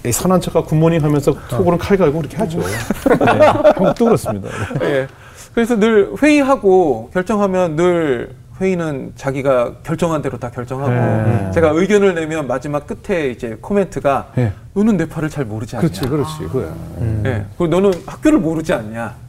[0.06, 2.60] 이 선한 척과 굿모닝 하면서 속으로는 칼 갈고 그렇게 하죠.
[2.60, 4.50] 네, 한국도 그렇습니다.
[4.84, 5.08] 예.
[5.56, 11.52] 그래서 늘 회의하고 결정하면 늘 회의는 자기가 결정한 대로 다 결정하고 예.
[11.52, 14.52] 제가 의견을 내면 마지막 끝에 이제 코멘트가 예.
[14.74, 15.88] 너는 네팔을 잘 모르지 않냐.
[15.88, 16.76] 그렇지, 그렇지, 그거야.
[17.26, 17.46] 예.
[17.58, 19.21] 그리고 너는 학교를 모르지 않냐.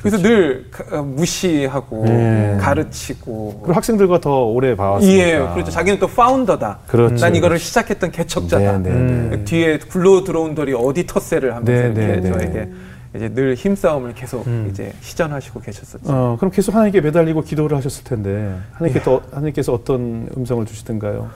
[0.00, 2.56] 그래서 늘 가- 어, 무시하고 예.
[2.60, 5.14] 가르치고 그리고 학생들과 더 오래 봐왔으니까.
[5.24, 5.70] 예, 그렇죠.
[5.70, 6.78] 자기는 또 파운더다.
[6.86, 7.64] 그렇죠, 난 이거를 그렇죠.
[7.64, 8.78] 시작했던 개척자다.
[8.78, 9.44] 네, 네, 네.
[9.44, 12.32] 뒤에 굴러 들어온 돌이 어디 텃세를 하면서 네, 이렇게 네, 네.
[12.32, 12.68] 저에게
[13.16, 16.02] 이제 늘 힘싸움을 계속 이제 시전하시고 계셨었죠.
[16.06, 21.28] 어, 그럼 계속 하나님께 매달리고 기도를 하셨을 텐데 하나님께 또 하나님께서 어떤 음성을 주시던가요?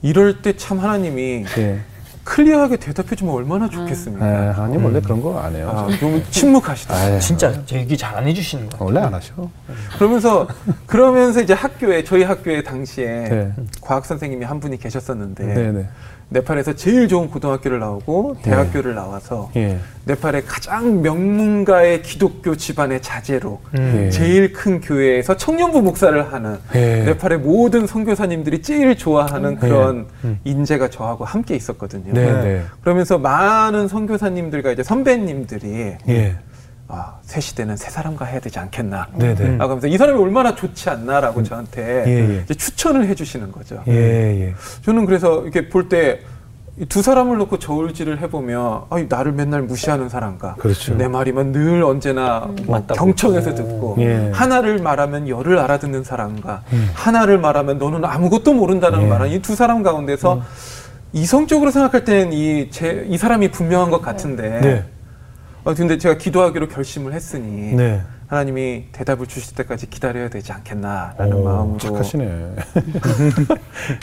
[0.00, 1.80] 이럴 때 참 하나님이 예.
[2.24, 4.26] 클리어하게 대답해 주면 얼마나 좋겠습니까?
[4.26, 5.70] 예, 하나님 원래 그런 거 안 해요.
[5.74, 6.94] 아, 너무 침묵하시다.
[6.94, 8.84] 아, 진짜 제 얘기 잘 안 해주시는 거예요.
[8.84, 9.32] 원래 안 하셔.
[9.98, 10.46] 그러면서
[10.86, 13.52] 그러면서 이제 학교에 저희 학교에 당시에 네.
[13.80, 15.88] 과학 선생님이 한 분이 계셨었는데 네, 네.
[16.32, 19.78] 네팔에서 제일 좋은 고등학교를 나오고 대학교를 나와서 예.
[20.04, 24.10] 네팔의 가장 명문가의 기독교 집안의 자제로 예.
[24.10, 27.04] 제일 큰 교회에서 청년부 목사를 하는 예.
[27.04, 30.38] 네팔의 모든 선교사님들이 제일 좋아하는 그런 음.
[30.44, 32.12] 인재가 저하고 함께 있었거든요.
[32.12, 32.62] 네, 네.
[32.80, 36.36] 그러면서 많은 선교사님들과 이제 선배님들이 예.
[36.94, 39.06] 아, 새 시대는 새 사람과 해야 되지 않겠나.
[39.14, 39.56] 네, 네.
[39.56, 42.40] 라고 하면서 이 사람이 얼마나 좋지 않나라고 저한테 예, 예.
[42.44, 43.82] 이제 추천을 해주시는 거죠.
[43.88, 43.92] 예,
[44.48, 44.54] 예.
[44.84, 46.20] 저는 그래서 이렇게 볼 때
[46.88, 50.94] 두 사람을 놓고 저울질을 해보면 아, 나를 맨날 무시하는 사람과 그렇죠.
[50.94, 52.94] 내 말이면 늘 언제나 뭐 맞다고.
[52.98, 54.30] 경청해서 듣고 예.
[54.32, 56.62] 하나를 말하면 열을 알아듣는 사람과
[56.94, 59.06] 하나를 말하면 너는 아무것도 모른다는 예.
[59.06, 60.42] 말은 이두 사람 가운데서
[61.12, 64.84] 이성적으로 생각할 때는 이, 제, 이 사람이 분명한 것 같은데 네.
[65.64, 68.02] 어, 근데 제가 기도하기로 결심을 했으니 네.
[68.26, 72.54] 하나님이 대답을 주실 때까지 기다려야 되지 않겠나라는 오, 마음으로 착하시네.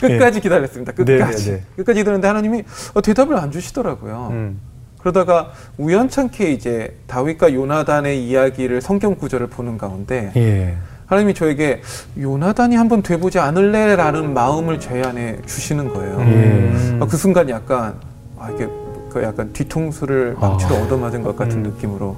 [0.00, 0.92] 끝까지 기다렸습니다.
[0.92, 1.62] 네, 끝까지 네, 네.
[1.76, 4.28] 끝까지 기다렸는데 하나님이 어, 대답을 안 주시더라고요.
[4.30, 4.60] 음.
[5.00, 10.76] 그러다가 우연찮게 이제 다윗과 요나단의 이야기를 성경 구절을 보는 가운데 예.
[11.06, 11.80] 하나님이 저에게
[12.18, 16.16] 요나단이 한번 돼보지 않을래라는 마음을 제 안에 주시는 거예요.
[16.18, 17.00] 음.
[17.02, 17.94] 아, 그 순간 약간
[18.38, 18.68] 아, 이게
[19.10, 20.82] 그 약간 뒤통수를 망치로 아.
[20.82, 22.16] 얻어맞은 것 같은 느낌으로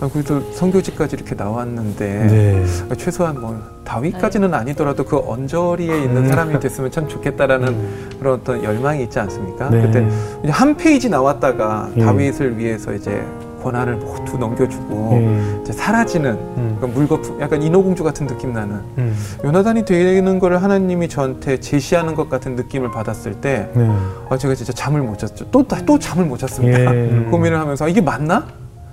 [0.00, 2.64] 아, 그래도 선교지까지 이렇게 나왔는데 네.
[2.88, 9.02] 아, 최소한 뭐 다윗까지는 아니더라도 그 언저리에 있는 사람이 됐으면 참 좋겠다라는 그런 어떤 열망이
[9.02, 9.70] 있지 않습니까?
[9.70, 9.82] 네.
[9.82, 10.06] 그때
[10.44, 12.04] 이제 한 페이지 나왔다가 예.
[12.04, 13.24] 다윗을 위해서 이제
[13.62, 15.60] 권한을 모두 넘겨주고 예.
[15.62, 16.76] 이제 사라지는 음.
[16.78, 19.16] 그런 물거품, 약간 인어공주 같은 느낌 나는 음.
[19.44, 23.90] 요나단이 되는 거를 하나님이 저한테 제시하는 것 같은 느낌을 받았을 때 네.
[24.30, 25.50] 아, 제가 진짜 잠을 못 잤죠.
[25.50, 26.78] 또, 또 잠을 못 잤습니다.
[26.94, 27.26] 예.
[27.30, 28.46] 고민을 하면서 아, 이게 맞나?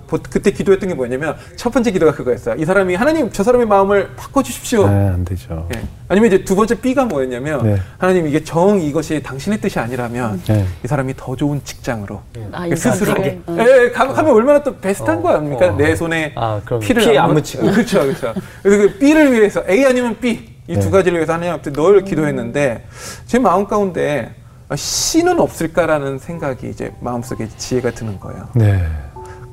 [0.07, 2.55] 보- 그때 기도했던 게 뭐냐면 첫 번째 기도가 그거였어요.
[2.57, 4.87] 이 사람이 하나님 저 사람의 마음을 바꿔 주십시오.
[4.87, 5.67] 네, 안 되죠.
[5.75, 5.81] 예.
[6.07, 7.77] 아니면 이제 두 번째 B가 뭐였냐면 네.
[7.97, 10.65] 하나님 이게 정 이것이 당신의 뜻이 아니라면 네.
[10.83, 13.41] 이 사람이 더 좋은 직장으로 아, 이 스스로 사람들이.
[13.49, 15.67] 예, 예, 가- 가면 얼마나 또 베스트한 어, 거 아닙니까?
[15.67, 15.77] 어.
[15.77, 17.71] 내 손에 아, 피를 피안 묻히고.
[17.71, 18.33] 그렇죠, 그렇죠.
[18.61, 20.89] 그래서 그 B를 위해서 A 아니면 B 이두 네.
[20.91, 22.85] 가지를 위해서 하나님 앞에 늘 기도했는데
[23.27, 24.33] 제 마음 가운데
[24.67, 28.47] 아, C는 없을까라는 생각이 이제 마음속에 지혜가 드는 거예요.
[28.55, 28.83] 네.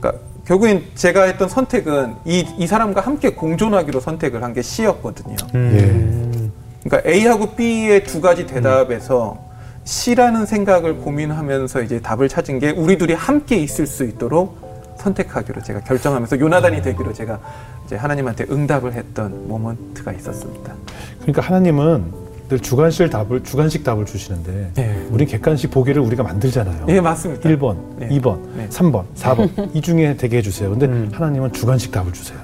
[0.01, 5.37] 그러니까 결국엔 제가 했던 선택은 이, 이 사람과 함께 공존하기로 선택을 한 게 C였거든요.
[5.55, 6.51] 예.
[6.83, 9.39] 그러니까 A하고 B의 두 가지 대답에서
[9.85, 14.61] C라는 생각을 고민하면서 이제 답을 찾은 게 우리 둘이 함께 있을 수 있도록
[14.99, 17.41] 선택하기로 제가 결정하면서 요나단이 되기로 제가
[17.87, 20.75] 이제 하나님한테 응답을 했던 모먼트가 있었습니다.
[21.23, 22.22] 그러니까 하나님은
[22.53, 25.07] 늘 주관식 답을 주관식 답을 주시는데 예.
[25.11, 26.85] 우린 객관식 보기를 우리가 만들잖아요.
[26.91, 27.49] 예, 맞습니다.
[27.49, 28.09] 1번, 네.
[28.11, 28.69] 2번, 네.
[28.69, 30.69] 3번, 4번 이 중에 되게 해 주세요.
[30.69, 30.87] 근데
[31.17, 32.39] 하나님은 주관식 답을 주세요.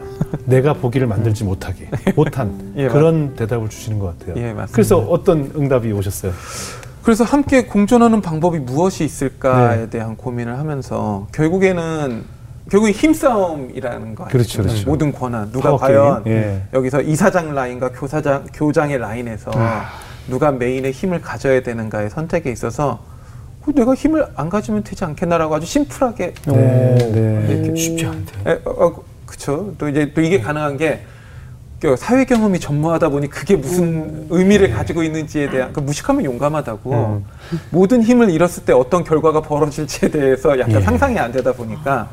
[0.47, 4.43] 내가 보기를 만들지 못하게 못한 예, 그런 대답을 주시는 것 같아요.
[4.43, 4.73] 예, 맞습니다.
[4.73, 6.33] 그래서 어떤 응답이 오셨어요?
[7.03, 9.91] 그래서 함께 공존하는 방법이 무엇이 있을까에 네.
[9.91, 12.25] 대한 고민을 하면서 결국에는
[12.71, 14.63] 결국 힘싸움이라는 거 그렇죠?
[14.63, 14.89] 그렇죠.
[14.89, 16.23] 모든 권한 누가 과연?
[16.27, 16.63] 예.
[16.75, 19.87] 여기서 이사장 라인과 교사장 교장의 라인에서 아.
[20.29, 23.01] 누가 메인의 힘을 가져야 되는가의 선택에 있어서
[23.65, 27.47] 그 내가 힘을 안 가지면 되지 않겠나라고 아주 심플하게 네, 네.
[27.49, 28.51] 이렇게 쉽지 않대.
[28.51, 29.75] 에, 어, 어, 그쵸.
[29.79, 35.49] 또 이제 또 이게 가능한 게그 사회 경험이 전무하다 보니 그게 무슨 의미를 가지고 있는지에
[35.51, 37.23] 대한 그 무식하면 용감하다고
[37.71, 40.81] 모든 힘을 잃었을 때 어떤 결과가 벌어질지에 대해서 약간 예.
[40.83, 42.09] 상상이 안 되다 보니까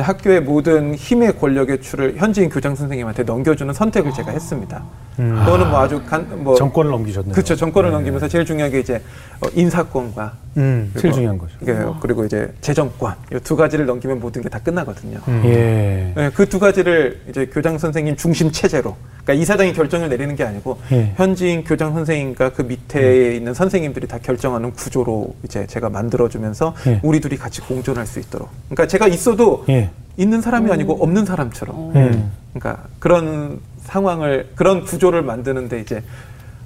[0.00, 4.82] 학교의 모든 힘의 권력의 줄을 현지인 교장 선생님한테 넘겨주는 선택을 제가 했습니다.
[5.16, 7.32] 그거는 뭐 아주 간, 뭐 정권을 넘기셨네요.
[7.32, 7.56] 그렇죠.
[7.56, 7.94] 정권을 네.
[7.96, 9.02] 넘기면서 제일 중요한 게 이제
[9.40, 11.52] 어, 인사권과 음, 제일 중요한 거죠.
[11.60, 15.18] 이게 그리고 이제 재정권 이 두 가지를 넘기면 모든 게 다 끝나거든요.
[15.44, 16.12] 예.
[16.16, 21.12] 네, 그두 가지를 이제 교장 선생님 중심 체제로, 그러니까 이사장이 결정을 내리는 게 아니고 예.
[21.16, 27.00] 현지인 교장 선생님과 그 밑에 있는 선생님들이 다 결정하는 구조로 이제 제가 만들어주면서 예.
[27.02, 28.48] 우리 둘이 같이 공존할 수 있도록.
[28.68, 30.22] 그러니까 제가 있어도 예.
[30.22, 31.96] 있는 사람이 아니고 없는 사람처럼.
[31.96, 32.32] 음.
[32.52, 36.02] 그러니까 그런 상황을 그런 구조를 만드는데 이제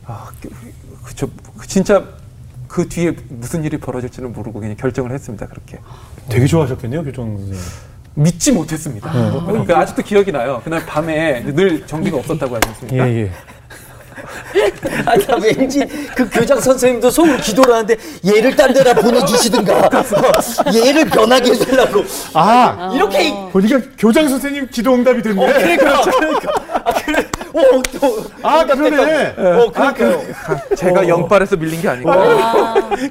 [0.06, 0.50] 아, 그,
[1.04, 2.04] 그쵸, 그 진짜
[2.66, 5.46] 그 뒤에 무슨 일이 벌어질지는 모르고 그냥 결정을 했습니다.
[5.46, 5.78] 그렇게.
[6.28, 7.60] 되게 좋아하셨겠네요, 교정 선생님.
[8.14, 9.10] 믿지 못했습니다.
[9.46, 10.60] 그러니까 아직도 기억이 나요.
[10.64, 13.08] 그날 밤에 늘 전기가 없었다고 하지 않습니까?
[13.08, 13.30] 예, 예.
[15.06, 15.80] 아니, 나 왠지
[16.14, 19.90] 그 교장 선생님도 속으로 기도를 하는데 얘를 딴 데다 보내주시든가.
[20.74, 22.04] 얘를 변하게 해주려고.
[22.34, 25.34] 아, 이렇게 보니까 교장 선생님 기도 응답이 됐네.
[25.52, 26.50] 그러니까, 그러니까.
[26.50, 26.61] 아, 그래,
[27.54, 28.24] 어, 또.
[28.42, 29.34] 아, 그러네.
[29.36, 30.20] 어, 그러니까요.
[30.76, 32.10] 제가 영빨에서 밀린 게 아니고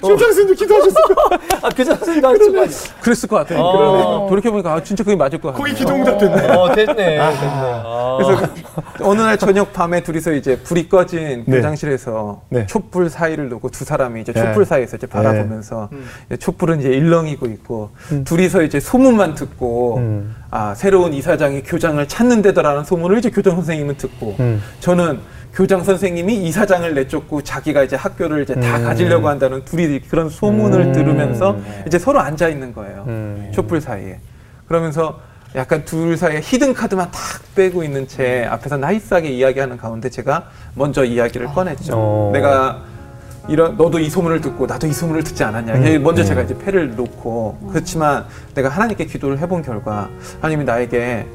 [0.02, 1.30] 김창수님도 기도하셨을 거
[1.62, 2.68] 아, 그 아니에요?
[3.02, 3.60] 그랬을 것 같아요.
[3.60, 4.28] 어.
[4.30, 5.64] 돌이켜보니까 아, 진짜 그게 맞을 것 같아요.
[5.64, 6.48] 거기 기도응답 됐네.
[6.56, 6.96] 어, 됐네.
[6.96, 7.20] 됐네.
[7.20, 8.18] 아.
[8.20, 8.54] 그래서
[8.98, 11.58] 그 어느 날 저녁 밤에 둘이서 이제 불이 꺼진 네.
[11.58, 12.66] 교장실에서 네.
[12.66, 14.42] 촛불 사이를 놓고 두 사람이 이제 네.
[14.42, 16.06] 촛불 사이에서 이제 바라보면서 음.
[16.28, 17.92] 이제 촛불은 이제 일렁이고 있고
[18.26, 20.36] 둘이서 이제 소문만 듣고 음.
[20.52, 24.62] 아 새로운 이사장이 교장을 찾는 데더라는 소문을 이제 교장 선생님은 듣고 음.
[24.82, 25.20] 저는
[25.54, 28.84] 교장 선생님이 이사장을 내쫓고 자기가 이제 학교를 이제 다 음.
[28.84, 30.92] 가지려고 한다는 둘이 그런 소문을 음.
[30.92, 33.06] 들으면서 이제 서로 앉아 있는 거예요.
[33.08, 33.52] 음.
[33.54, 34.20] 촛불 사이에.
[34.68, 35.20] 그러면서
[35.56, 37.22] 약간 둘 사이에 히든 카드만 탁
[37.56, 41.94] 빼고 있는 채 앞에서 nice하게 이야기하는 가운데 제가 먼저 이야기를 꺼냈죠.
[41.96, 42.30] 어.
[42.34, 42.82] 내가
[43.48, 45.74] 이런 너도 이 소문을 듣고 나도 이 소문을 듣지 않았냐.
[45.76, 46.04] 음.
[46.04, 50.10] 먼저 제가 이제 패를 놓고 그렇지만 내가 하나님께 기도를 해본 결과
[50.42, 51.26] 하나님이 나에게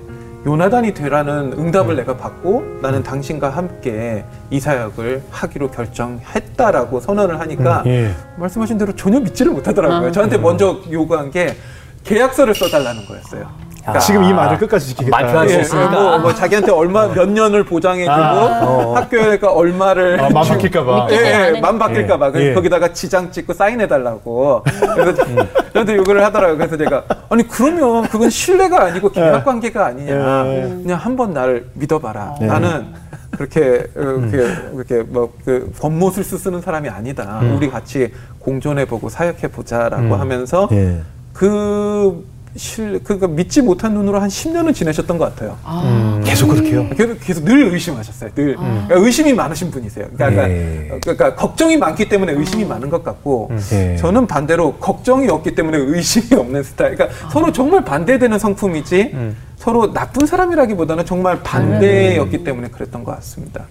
[0.47, 7.91] 요나단이 되라는 응답을 내가 받고 나는 당신과 함께 이 사역을 하기로 결정했다라고 선언을 하니까 음,
[7.91, 8.15] 예.
[8.37, 10.13] 말씀하신 대로 전혀 믿지를 못하더라고요.
[10.13, 11.57] 저한테 먼저 요구한 게
[12.05, 13.66] 계약서를 써달라는 거였어요.
[13.87, 15.17] 그러니까 지금 이 말을 끝까지 지키겠다.
[15.17, 15.91] 말표할 수 예, 있으니까.
[15.91, 21.07] 뭐, 뭐 자기한테 얼마 몇 년을 보장해주고 학교가 얼마를 아, 맘 바뀔까봐.
[21.13, 21.61] 예, 예.
[21.61, 22.53] 맘 바뀔까봐 예.
[22.55, 25.25] 거기다가 지장 찍고 사인해달라고 그래서
[25.73, 26.57] 저한테 요구를 하더라고요.
[26.59, 30.47] 그래서 제가 아니 그러면 그건 신뢰가 아니고 계약 관계가 아니냐.
[30.47, 30.61] 예.
[30.83, 32.35] 그냥 한 번 나를 믿어봐라.
[32.43, 32.47] 예.
[32.47, 32.89] 나는
[33.31, 37.41] 그렇게 어, 그렇게 그렇게 뭐그 법못을 쓰는 사람이 아니다.
[37.55, 40.21] 우리 같이 공존해 보고 사역해 보자라고 음.
[40.21, 41.01] 하면서 예.
[41.33, 42.25] 그
[42.57, 45.57] 실, 그러니까 믿지 못한 눈으로 한 10년은 지내셨던 것 같아요.
[45.67, 46.23] 음.
[46.25, 46.89] 계속 그렇게요.
[46.91, 48.31] 계속, 계속 늘 의심하셨어요.
[48.35, 50.07] 늘 그러니까 의심이 많으신 분이세요.
[50.15, 50.85] 그러니까, 예.
[50.89, 53.97] 그러니까, 그러니까 걱정이 많기 때문에 의심이 많은 것 같고 예.
[53.97, 56.97] 저는 반대로 걱정이 없기 때문에 의심이 없는 스타일.
[56.97, 59.37] 그러니까 서로 정말 반대되는 성품이지 음.
[59.57, 63.65] 서로 나쁜 사람이라기보다는 정말 반대였기 때문에 그랬던 것 같습니다.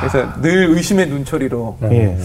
[0.00, 2.16] 그래서 늘 의심의 눈초리로 예.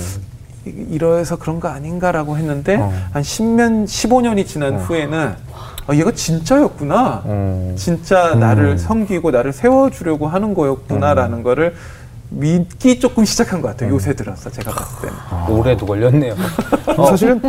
[0.65, 2.93] 이- 이러해서 그런 거 아닌가라고 했는데 어.
[3.11, 5.33] 한 10년, 15년이 지난 후에는
[5.87, 7.21] 아, 얘가 진짜였구나.
[7.25, 7.75] 어.
[7.77, 11.75] 진짜 나를 섬기고 나를 세워주려고 하는 거였구나라는 거를
[12.29, 13.91] 믿기 조금 시작한 것 같아요.
[13.93, 15.49] 요새 들어서 제가 봤을 때는.
[15.49, 16.35] 오래도 걸렸네요.
[16.97, 17.05] 어.
[17.07, 17.41] 사실은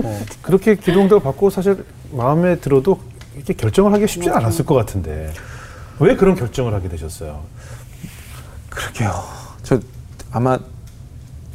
[0.43, 2.99] 그렇게 기도응답을 받고 사실 마음에 들어도
[3.37, 5.33] 이렇게 결정을 하기 쉽지 않았을 것 같은데
[6.01, 7.41] 왜 그런 결정을 하게 되셨어요?
[8.69, 9.13] 그러게요.
[9.63, 9.79] 저
[10.33, 10.59] 아마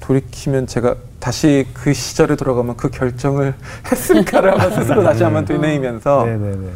[0.10, 3.54] 돌이키면 제가 다시 그 시절에 돌아가면 그 결정을
[3.91, 6.67] 했을까를 한번 스스로 다시 한번 되뇌이면서 네네네.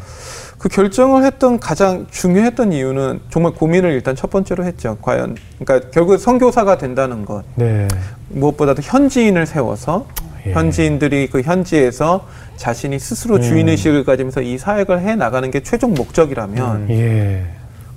[0.60, 4.98] 그 결정을 했던 가장 중요했던 이유는 정말 고민을 일단 첫 번째로 했죠.
[5.02, 7.88] 과연 그러니까 결국 선교사가 된다는 것 네.
[8.30, 10.06] 무엇보다도 현지인을 세워서
[10.46, 10.54] 예.
[10.54, 13.42] 현지인들이 그 현지에서 자신이 스스로 음.
[13.42, 17.46] 주인 의식을 가지면서 이 사역을 해 나가는 게 최종 목적이라면 예.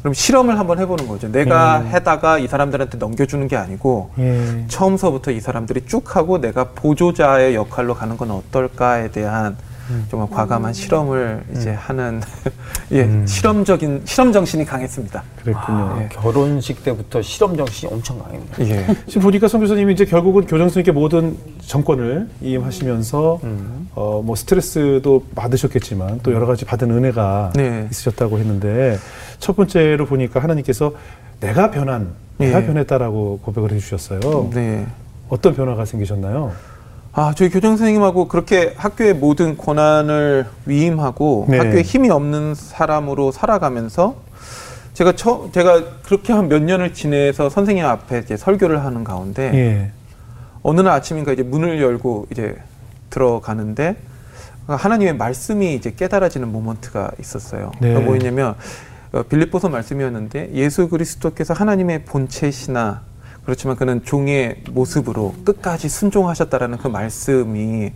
[0.00, 1.30] 그럼 실험을 한번 해보는 거죠.
[1.30, 1.86] 내가 음.
[1.88, 4.64] 해다가 이 사람들한테 넘겨주는 게 아니고 예.
[4.68, 9.56] 처음서부터 이 사람들이 쭉 하고 내가 보조자의 역할로 가는 건 어떨까에 대한
[10.10, 12.20] 정말 과감한 실험을 이제 하는
[12.90, 13.26] 예 음.
[13.26, 15.22] 실험적인 실험 정신이 강했습니다.
[15.42, 15.78] 그랬군요.
[15.78, 18.50] 아, 결혼식 때부터 실험 정신이 엄청 강했네요.
[18.60, 18.96] 예.
[19.06, 23.88] 지금 보니까 선 교사님이 이제 결국은 교장선생님께 모든 정권을 이임하시면서 음.
[23.94, 27.86] 어뭐 스트레스도 받으셨겠지만 또 여러 가지 받은 은혜가 네.
[27.90, 28.98] 있으셨다고 했는데
[29.38, 30.92] 첫 번째로 보니까 하나님께서
[31.40, 32.66] 내가 변한 내가 예.
[32.66, 34.50] 변했다라고 고백을 해주셨어요.
[34.52, 34.86] 네.
[35.28, 36.52] 어떤 변화가 생기셨나요?
[37.12, 41.56] 아, 저희 교장 선생님하고 그렇게 학교의 모든 권한을 위임하고 네.
[41.58, 44.16] 학교에 힘이 없는 사람으로 살아가면서
[44.92, 49.90] 제가 처, 제가 그렇게 한 몇 년을 지내서 선생님 앞에 이제 설교를 하는 가운데 예.
[50.62, 52.56] 어느 날 아침인가 이제 문을 열고 이제
[53.10, 53.96] 들어가는데
[54.66, 57.72] 하나님의 말씀이 이제 깨달아지는 모먼트가 있었어요.
[57.80, 57.94] 네.
[57.94, 58.54] 그게 뭐였냐면 어,
[59.22, 63.02] 빌립보서 말씀이었는데 예수 그리스도께서 하나님의 본체시나
[63.44, 67.92] 그렇지만 그는 종의 모습으로 끝까지 순종하셨다라는 그 말씀이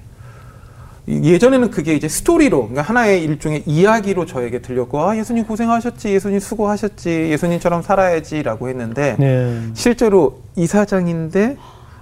[1.08, 7.10] 예전에는 그게 이제 스토리로 그러니까 하나의 일종의 이야기로 저에게 들렸고 아 예수님 고생하셨지 예수님 수고하셨지
[7.30, 9.60] 예수님처럼 살아야지라고 했는데 네.
[9.74, 11.56] 실제로 이사장인데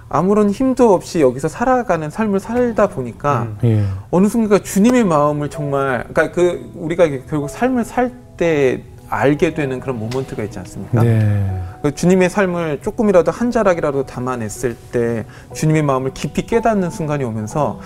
[0.09, 3.83] 아무런 힘도 없이 여기서 살아가는 삶을 살다 보니까 예.
[4.11, 9.99] 어느 순간 주님의 마음을 정말 그러니까 그 우리가 결국 삶을 살 때 알게 되는 그런
[9.99, 11.03] 모먼트가 있지 않습니까?
[11.03, 11.61] 네.
[11.81, 17.79] 그 주님의 삶을 조금이라도 한 자락이라도 담아냈을 때 주님의 마음을 깊이 깨닫는 순간이 오면서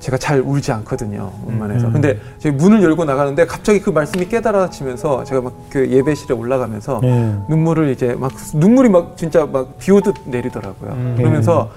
[0.00, 1.92] 제가 잘 울지 않거든요 음만에서 음.
[1.92, 7.34] 근데 제가 문을 열고 나가는데 갑자기 그 말씀이 깨달아지면서 제가 막 그 예배실에 올라가면서 예.
[7.48, 10.90] 눈물을 이제 막 눈물이 막 진짜 막 비오듯 내리더라고요.
[10.90, 11.14] 음.
[11.16, 11.70] 그러면서 오,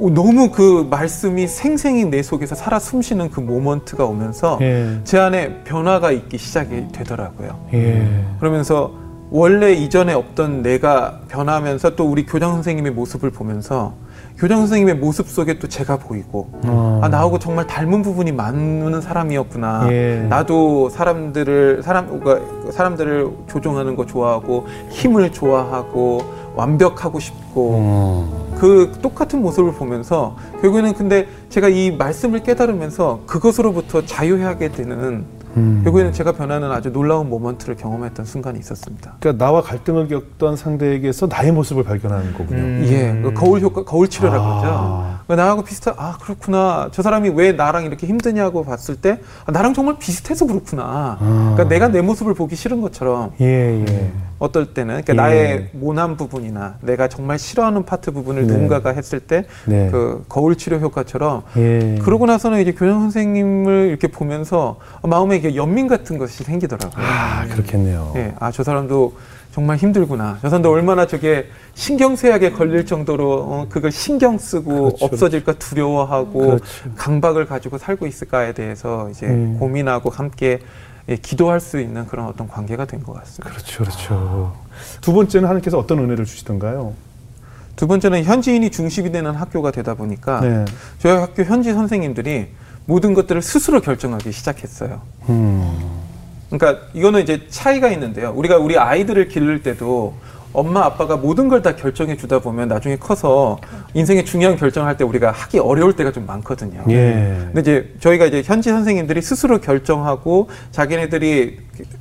[0.00, 5.00] 너무 그 말씀이 생생히 내 속에서 살아 숨쉬는 그 모먼트가 오면서 예.
[5.04, 7.68] 제 안에 변화가 있기 시작이 되더라고요.
[7.72, 8.24] 예.
[8.38, 8.92] 그러면서
[9.30, 13.94] 원래 이전에 없던 내가 변하면서 또 우리 교장 선생님의 모습을 보면서
[14.38, 17.00] 교장 선생님의 모습 속에 또 제가 보이고 어.
[17.02, 19.88] 아 나하고 정말 닮은 부분이 많은 사람이었구나.
[19.90, 20.26] 예.
[20.28, 26.22] 나도 사람들을 사람 그러니까 사람들을 조종하는 거 좋아하고 힘을 좋아하고
[26.54, 28.54] 완벽하고 싶고 어.
[28.58, 35.24] 그 똑같은 모습을 보면서 결국에는 근데 제가 이 말씀을 깨달으면서 그것으로부터 자유하게 되는
[35.56, 35.80] 음.
[35.84, 39.14] 결국에는 제가 변하는 아주 놀라운 모먼트를 경험했던 순간이 있었습니다.
[39.20, 42.60] 그러니까 나와 갈등을 겪던 상대에게서 나의 모습을 발견하는 거군요.
[42.60, 42.84] 음.
[42.88, 44.58] 예, 그 거울 효과, 거울 치료라고 아.
[44.58, 45.18] 하죠.
[45.26, 46.88] 그 나하고 비슷한, 아, 그렇구나.
[46.90, 51.18] 저 사람이 왜 나랑 이렇게 힘드냐고 봤을 때, 아, 나랑 정말 비슷해서 그렇구나.
[51.20, 51.52] 아.
[51.54, 54.12] 그러니까 내가 내 모습을 보기 싫은 것처럼, 예, 예.
[54.38, 55.16] 어떨 때는, 그러니까 예.
[55.16, 58.52] 나의 모난 부분이나 내가 정말 싫어하는 파트 부분을 네.
[58.52, 59.88] 누군가가 했을 때, 네.
[59.90, 61.98] 그 거울 치료 효과처럼, 예.
[62.02, 67.04] 그러고 나서는 이제 교장 선생님을 이렇게 보면서 마음에 이게 연민 같은 것이 생기더라고요.
[67.04, 68.12] 아, 그렇겠네요.
[68.16, 69.14] 예, 아, 저 사람도
[69.50, 70.38] 정말 힘들구나.
[70.40, 75.04] 저 사람도 얼마나 저게 신경쇠약에 걸릴 정도로 어, 그걸 신경 쓰고 그렇죠.
[75.04, 76.64] 없어질까 두려워하고 그렇죠.
[76.96, 79.56] 강박을 가지고 살고 있을까에 대해서 이제 음.
[79.58, 80.60] 고민하고 함께
[81.08, 83.50] 예, 기도할 수 있는 그런 어떤 관계가 된 것 같습니다.
[83.50, 84.56] 그렇죠, 그렇죠.
[85.00, 86.92] 두 번째는 하나님께서 어떤 은혜를 주시던가요?
[87.76, 90.64] 두 번째는 현지인이 중심이 되는 학교가 되다 보니까 네.
[90.98, 92.48] 저희 학교 현지 선생님들이
[92.86, 95.00] 모든 것들을 스스로 결정하기 시작했어요.
[95.28, 95.98] 음.
[96.50, 98.32] 그러니까 이거는 이제 차이가 있는데요.
[98.34, 100.14] 우리가 우리 아이들을 기를 때도
[100.52, 103.58] 엄마 아빠가 모든 걸 다 결정해 주다 보면 나중에 커서
[103.94, 106.84] 인생의 중요한 결정을 할 때 우리가 하기 어려울 때가 좀 많거든요.
[106.88, 107.48] 예.
[107.52, 111.58] 근데 이제 저희가 이제 현지 선생님들이 스스로 결정하고 자기네들이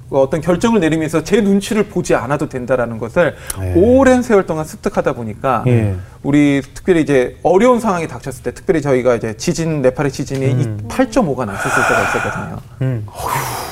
[0.10, 3.74] 어떤 결정을 내리면서 제 눈치를 보지 않아도 된다라는 것을 네.
[3.76, 5.96] 오랜 세월 동안 습득하다 보니까 예.
[6.24, 10.86] 우리 특별히 이제 어려운 상황이 닥쳤을 때 특별히 저희가 이제 지진 네팔의 지진이 음.
[10.88, 12.58] 8.5가 났었을 때가 있었거든요.
[12.82, 13.06] 음.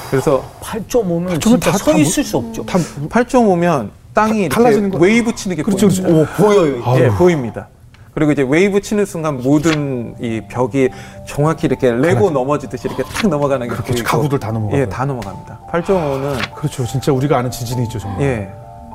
[0.09, 2.65] 그래서 8.5면 저건 진짜 다- 서다 있을 수 없죠.
[2.65, 2.77] 다
[3.09, 6.07] 8.5면 땅이 다- 달라지는 거- 웨이브 치는 게 그렇죠, 보입니다.
[6.09, 6.21] 그렇죠.
[6.21, 6.81] 오, 보여요.
[6.85, 7.03] 아유.
[7.03, 7.67] 예, 보입니다.
[8.15, 10.89] 그리고 이제 웨이브 치는 순간 모든 이 벽이
[11.27, 14.03] 정확히 이렇게 레고 넘어지듯이 이렇게 탁 넘어가는 게 그렇죠.
[14.05, 14.81] 가구들 다 넘어가고요.
[14.81, 15.59] 예, 다 넘어갑니다.
[15.69, 16.85] 8.5는 그렇죠.
[16.85, 18.21] 진짜 우리가 아는 지진이죠, 정말.
[18.21, 18.49] 예.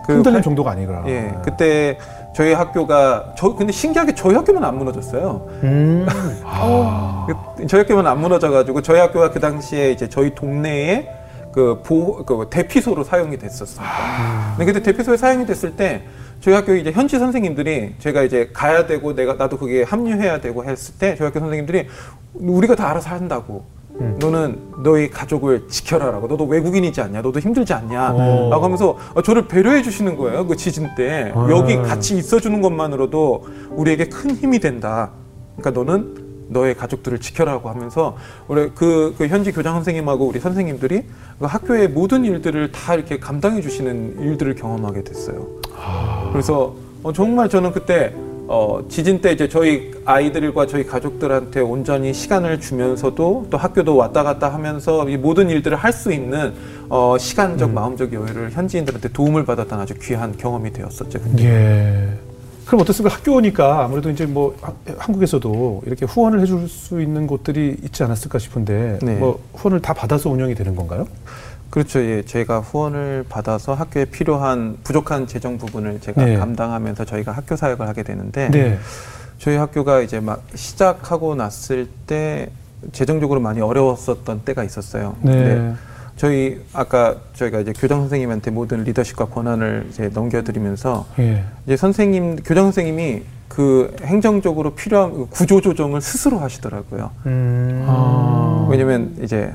[0.07, 1.03] 그 흔들림 팔- 정도가 아니라.
[1.07, 1.35] 예.
[1.45, 1.99] 그때
[2.35, 5.47] 저희 학교가 저 근데 신기하게 저희 학교만 안 무너졌어요.
[5.65, 6.07] 음.
[7.59, 11.07] 그 저희 학교만 안 무너져 가지고 저희 학교가 그 당시에 이제 저희 동네에
[11.53, 14.55] 그 보호 그 대피소로 사용이 됐었습니다.
[14.57, 16.03] 근데 그때 대피소에 사용이 됐을 때
[16.41, 20.95] 저희 학교 이제 현지 선생님들이 제가 이제 가야 되고 내가 나도 거기에 합류해야 되고 했을
[20.99, 21.87] 때 저희 학교 선생님들이
[22.35, 23.65] 우리가 다 알아서 한다고.
[24.19, 26.27] 너는 너희 가족을 지켜라라고.
[26.27, 27.21] 너도 외국인이지 않냐?
[27.21, 28.13] 너도 힘들지 않냐?
[28.13, 28.49] 어.
[28.51, 30.47] 라고 하면서 저를 배려해 주시는 거예요.
[30.47, 31.31] 그 지진 때.
[31.35, 31.49] 아.
[31.51, 35.11] 여기 같이 있어 주는 것만으로도 우리에게 큰 힘이 된다.
[35.59, 38.17] 그러니까 너는 너의 가족들을 지켜라고 하면서
[38.49, 41.05] 우리 그, 그 현지 교장 선생님하고 우리 선생님들이
[41.39, 45.47] 그 학교의 모든 일들을 다 이렇게 감당해 주시는 일들을 경험하게 됐어요.
[46.33, 48.13] 그래서 어, 정말 저는 그때
[48.53, 54.53] 어, 지진 때 이제 저희 아이들과 저희 가족들한테 온전히 시간을 주면서도 또 학교도 왔다 갔다
[54.53, 56.53] 하면서 이 모든 일들을 할 수 있는
[56.89, 61.21] 어, 시간적 마음적 여유를 현지인들한테 도움을 받았던 아주 귀한 경험이 되었었죠.
[61.21, 61.45] 그때.
[61.45, 62.30] 예.
[62.71, 63.17] 그럼 어떻습니까?
[63.17, 69.01] 학교니까 아무래도 이제 뭐 하- 한국에서도 이렇게 후원을 해줄 수 있는 곳들이 있지 않았을까 싶은데
[69.03, 69.17] 네.
[69.17, 71.05] 뭐 후원을 다 받아서 운영이 되는 건가요?
[71.69, 72.01] 그렇죠.
[72.01, 76.37] 예, 저희가 후원을 받아서 학교에 필요한 부족한 재정 부분을 제가 네.
[76.37, 78.79] 감당하면서 저희가 학교 사역을 하게 되는데 네.
[79.39, 82.51] 저희 학교가 이제 막 시작하고 났을 때
[82.93, 85.17] 재정적으로 많이 어려웠었던 때가 있었어요.
[85.23, 85.73] 네.
[86.21, 91.47] 저희 아까 저희가 이제 교장 선생님한테 모든 리더십과 권한을 이제 넘겨드리면서 예.
[91.65, 97.11] 이제 선생님 교장 선생님이 그 행정적으로 필요한 그 구조 조정을 스스로 하시더라고요.
[97.25, 97.87] 음.
[97.89, 98.69] 아.
[98.71, 99.51] 왜냐면 이제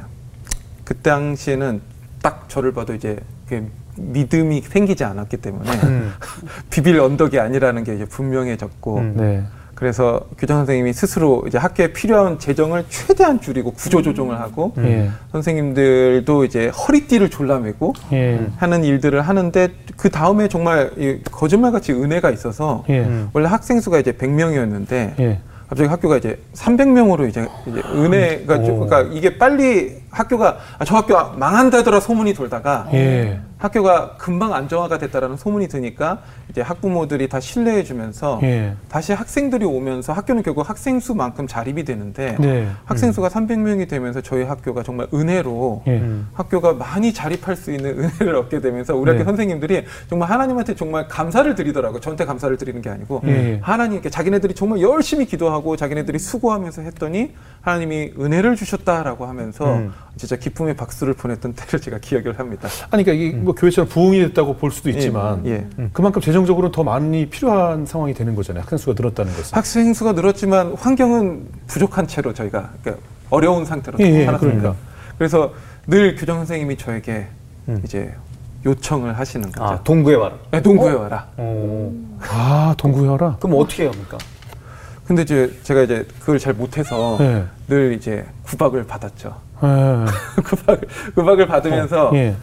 [0.84, 1.82] 그 당시에는
[2.23, 6.13] 딱 저를 봐도 이제 그 믿음이 생기지 않았기 때문에 음.
[6.71, 9.13] 비빌 언덕이 아니라는 게 이제 분명해졌고 음.
[9.15, 9.43] 네.
[9.75, 15.09] 그래서 교장 선생님이 스스로 이제 학교에 필요한 재정을 최대한 줄이고 구조 조정을 하고 예.
[15.33, 18.47] 선생님들도 이제 허리띠를 졸라매고 예.
[18.57, 23.01] 하는 일들을 하는데 그 다음에 정말 이 거짓말같이 은혜가 있어서 예.
[23.01, 23.29] 음.
[23.33, 25.39] 원래 학생 수가 이제 100명이었는데 예.
[25.67, 28.85] 갑자기 학교가 이제 300명으로 이제, 이제 은혜가 좀- 오.
[28.85, 33.39] 그러니까 이게 빨리 학교가 아, 저 학교 망한다더라 소문이 돌다가 예.
[33.57, 38.75] 학교가 금방 안정화가 됐다라는 소문이 드니까 이제 학부모들이 다 신뢰해 주면서 예.
[38.89, 42.67] 다시 학생들이 오면서 학교는 결국 학생 수만큼 자립이 되는데 네.
[42.85, 45.97] 학생 수가 300명이 되면서 저희 학교가 정말 은혜로 예.
[45.97, 46.27] 음.
[46.33, 49.17] 학교가 많이 자립할 수 있는 은혜를 얻게 되면서 우리 네.
[49.17, 52.01] 학교 선생님들이 정말 하나님한테 정말 감사를 드리더라고요.
[52.01, 53.59] 저한테 감사를 드리는 게 아니고 예.
[53.61, 59.93] 하나님께 자기네들이 정말 열심히 기도하고 자기네들이 수고하면서 했더니 하나님이 은혜를 주셨다라고 하면서 음.
[60.17, 62.69] 진짜 기쁨의 박수를 보냈던 때를 제가 기억을 합니다.
[62.91, 65.66] 아니 그러니까 이게 뭐 교회처럼 부흥이 됐다고 볼 수도 있지만 예.
[65.80, 68.62] 음, 그만큼 재정적으로는 더 많이 필요한 상황이 되는 거잖아요.
[68.62, 69.56] 학생 수가 늘었다는 것은.
[69.56, 74.60] 학생 수가 늘었지만 환경은 부족한 채로 저희가 그러니까 어려운 상태로 예, 예, 살았습니다.
[74.60, 74.82] 그러니까.
[75.18, 75.53] 그래서
[75.88, 77.28] 늘 교장 선생님이 저에게
[77.68, 77.82] 음.
[77.84, 78.14] 이제
[78.66, 79.64] 요청을 하시는 거죠.
[79.64, 80.36] 아, 동구에 와라.
[80.51, 81.28] 네, 동구에 와라.
[81.38, 81.91] 어.
[82.22, 83.38] 아 동구여라.
[83.39, 84.18] 그럼 어떻게 해야 합니까?
[85.06, 87.45] 근데 이제 제가 이제 그걸 잘 못해서 네.
[87.68, 89.36] 늘 이제 구박을 받았죠.
[89.64, 90.06] 예.
[90.41, 90.82] 구박을
[91.14, 92.36] 구박을 받으면서 예.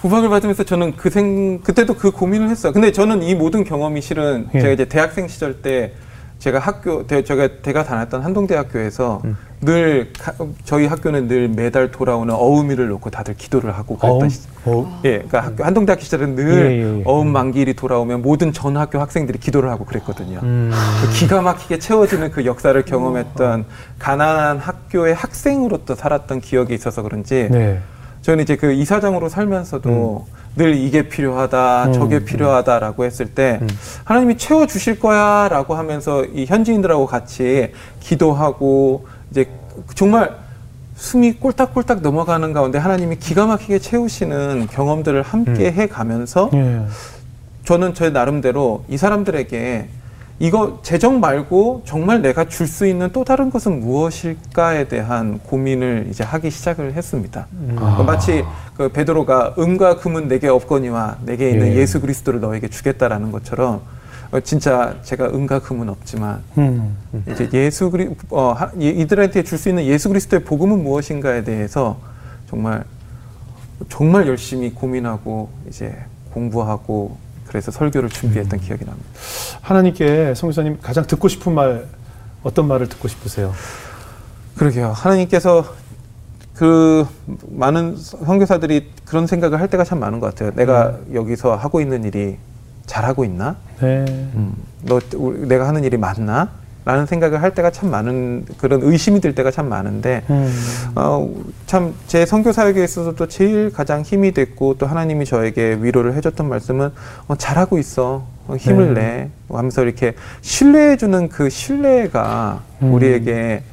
[0.00, 2.72] 구박을 받으면서 저는 그 생 그때도 그 고민을 했어요.
[2.72, 4.60] 근데 저는 이 모든 경험이 실은 예.
[4.60, 5.92] 제가 이제 대학생 시절 때
[6.38, 9.36] 제가 학교 대, 제가 제가 다녔던 한동대학교에서 음.
[9.62, 10.34] 늘 가-
[10.66, 14.28] 저희 학교는 늘 매달 돌아오는 어음일을 놓고 다들 기도를 하고 그랬던 어음?
[14.28, 15.00] 시, 어.
[15.06, 17.02] 예, 그러니까 학교 한동대학교 시절은 늘 예, 예, 예.
[17.06, 20.40] 어음 만기일이 돌아오면 모든 전 학교 학생들이 기도를 하고 그랬거든요.
[20.42, 20.70] 음.
[21.02, 23.64] 그 기가 막히게 채워지는 그 역사를 경험했던
[23.98, 27.80] 가난한 학교의 학생으로서 살았던 기억이 있어서 그런지 네.
[28.26, 32.24] 저는 이제 그 이사장으로 살면서도 늘 이게 필요하다, 음, 저게 음.
[32.24, 33.68] 필요하다라고 했을 때 음.
[34.02, 37.70] 하나님이 채워 주실 거야라고 하면서 이 현지인들하고 같이
[38.00, 39.48] 기도하고 이제
[39.94, 40.34] 정말
[40.96, 46.84] 숨이 꼴딱꼴딱 넘어가는 가운데 하나님이 기가 막히게 채우시는 경험들을 함께 해 가면서 예.
[47.64, 49.88] 저는 제 나름대로 이 사람들에게
[50.38, 56.24] 이거 재정 말고 정말 내가 줄 수 있는 또 다른 것은 무엇일까에 대한 고민을 이제
[56.24, 57.46] 하기 시작을 했습니다.
[57.76, 58.02] 아.
[58.06, 58.44] 마치
[58.76, 61.76] 그 베드로가 은과 금은 내게 없거니와 내게 있는 예.
[61.76, 61.86] 예.
[61.86, 63.80] 수 그리스도를 너에게 주겠다라는 것처럼
[64.32, 66.96] 어, 진짜 제가 은과 금은 없지만 음.
[67.14, 67.24] 음.
[67.30, 71.98] 이제 예수 그리 어, 이들한테 줄 수 있는 예수 그리스도의 복음은 무엇인가에 대해서
[72.50, 72.84] 정말
[73.88, 75.94] 정말 열심히 고민하고 이제
[76.32, 77.16] 공부하고
[77.48, 79.08] 그래서 설교를 준비했던 기억이 납니다.
[79.62, 81.86] 하나님께 성교사님 가장 듣고 싶은 말
[82.42, 83.52] 어떤 말을 듣고 싶으세요?
[84.56, 84.92] 그러게요.
[84.92, 85.64] 하나님께서
[86.54, 87.06] 그
[87.50, 90.52] 많은 선교사들이 그런 생각을 할 때가 참 많은 것 같아요.
[90.54, 92.38] 내가 여기서 하고 있는 일이
[92.86, 93.56] 잘하고 있나?
[93.80, 94.04] 네.
[94.08, 95.00] 음, 너
[95.46, 96.50] 내가 하는 일이 맞나?
[96.86, 100.48] 라는 생각을 할 때가 참 많은 그런 의심이 들 때가 참 많은데 음.
[100.94, 101.28] 어,
[101.66, 106.90] 참 제 선교 사역에 있어서도 제일 가장 힘이 됐고 또 하나님이 저에게 위로를 해줬던 말씀은
[107.26, 109.00] 어, 잘하고 있어 어, 힘을 네.
[109.00, 112.94] 내 하면서 이렇게 신뢰해 주는 그 신뢰가 음.
[112.94, 113.64] 우리에게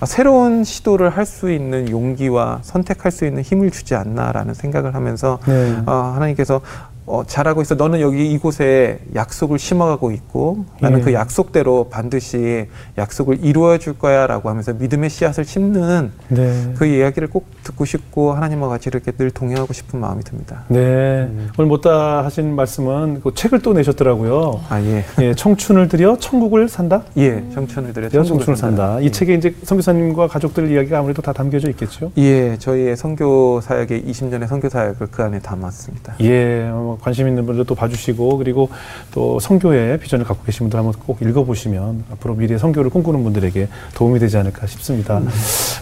[0.00, 5.38] 아, 새로운 시도를 할 수 있는 용기와 선택할 수 있는 힘을 주지 않나라는 생각을 하면서
[5.46, 5.76] 네.
[5.86, 6.60] 어, 하나님께서
[7.08, 7.74] 어, 잘하고 있어.
[7.74, 11.02] 너는 여기 이곳에 약속을 심어가고 있고 나는 예.
[11.02, 12.66] 그 약속대로 반드시
[12.98, 16.74] 약속을 이루어 줄 거야 라고 하면서 믿음의 씨앗을 심는 네.
[16.76, 20.64] 그 이야기를 꼭 듣고 싶고 하나님과 같이 이렇게 늘 동행하고 싶은 마음이 듭니다.
[20.68, 21.28] 네.
[21.58, 24.60] 오늘 못다 하신 말씀은 그 책을 또 내셨더라고요.
[24.68, 27.02] 아 예, 예, 청춘을 들여 천국을 산다.
[27.16, 29.00] 예, 청춘을 들여 천국을 청춘을 산다.
[29.00, 32.12] 이 책에 이제 선교사님과 가족들 이야기가 아무래도 다 담겨져 있겠죠.
[32.18, 36.16] 예, 저희의 선교 사역의 20년의 선교 사역을 그 안에 담았습니다.
[36.20, 38.68] 예, 어, 관심 있는 분들 또 봐주시고 그리고
[39.12, 44.18] 또 성교의 비전을 갖고 계신 분들 한번 꼭 읽어보시면 앞으로 미래 성교를 꿈꾸는 분들에게 도움이
[44.18, 45.20] 되지 않을까 싶습니다.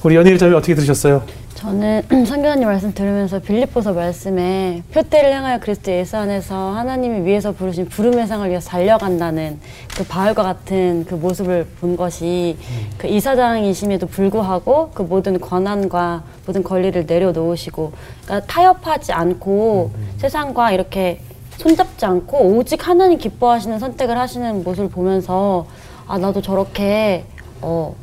[0.03, 1.23] 우리 연일 자매 어떻게 들으셨어요?
[1.57, 8.27] 저는 선교사님 말씀 들으면서 빌립보서 말씀에 표대를 향하여 그리스도 예수 안에서 하나님이 위에서 부르신 부름의
[8.27, 9.59] 상을 위해서 달려간다는
[9.97, 12.59] 그 바울과 같은 그 모습을 본 것이
[12.99, 17.93] 그 이사장이심에도 불구하고 그 모든 권한과 모든 권리를 내려놓으시고
[18.27, 21.21] 그러니까 타협하지 않고 세상과 이렇게
[21.57, 25.67] 손잡지 않고 오직 하나님 기뻐하시는 선택을 하시는 모습을 보면서
[26.07, 27.25] 아 나도 저렇게
[27.63, 27.97] 어,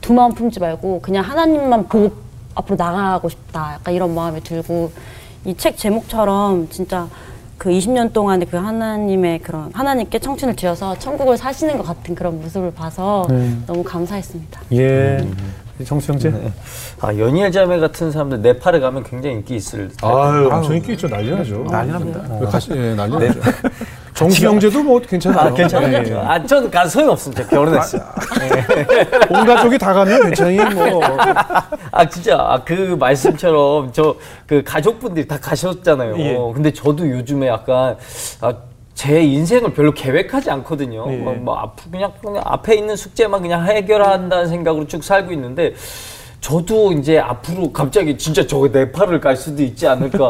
[0.00, 3.74] 두 마음 품지 말고 그냥 하나님만 보고 앞으로 나가고 싶다.
[3.74, 4.92] 약간 이런 마음이 들고
[5.46, 7.08] 이 책 제목처럼 진짜
[7.56, 12.72] 그 20년 동안의 그 하나님의 그런 하나님께 청춘을 들여서 천국을 사시는 것 같은 그런 모습을
[12.72, 13.56] 봐서 네.
[13.66, 14.60] 너무 감사했습니다.
[14.72, 15.26] 예,
[15.86, 16.32] 정수 형제.
[17.00, 21.08] 아, 연희엘 자매 같은 사람들 네팔에 가면 굉장히 인기 있을 아유, 엄청 인기 있죠.
[21.08, 21.64] 난리 나죠.
[21.70, 22.22] 난리 납니다.
[22.40, 23.40] 왜 가시, 예, 난리 나죠.
[24.20, 25.48] 정수 형제도 뭐 괜찮아요.
[25.48, 25.96] 아, 괜찮아요?
[26.04, 26.14] 예, 예.
[26.14, 27.46] 아, 전 가서 소용없습니다.
[27.48, 28.02] 결혼했어요.
[29.30, 31.00] 온 가족이 다 가면 괜찮이 뭐.
[31.90, 34.14] 아 진짜 아, 그 말씀처럼 저
[34.46, 36.18] 그 가족분들이 다 가셨잖아요.
[36.18, 36.36] 예.
[36.52, 37.96] 근데 저도 요즘에 약간
[38.40, 38.52] 아,
[38.94, 41.06] 제 인생을 별로 계획하지 않거든요.
[41.10, 41.16] 예.
[41.16, 45.72] 뭐, 뭐 앞, 그냥, 그냥 앞에 있는 숙제만 그냥 해결한다는 생각으로 쭉 살고 있는데
[46.40, 50.28] 저도 이제 앞으로 갑자기 진짜 저 네팔을 갈 수도 있지 않을까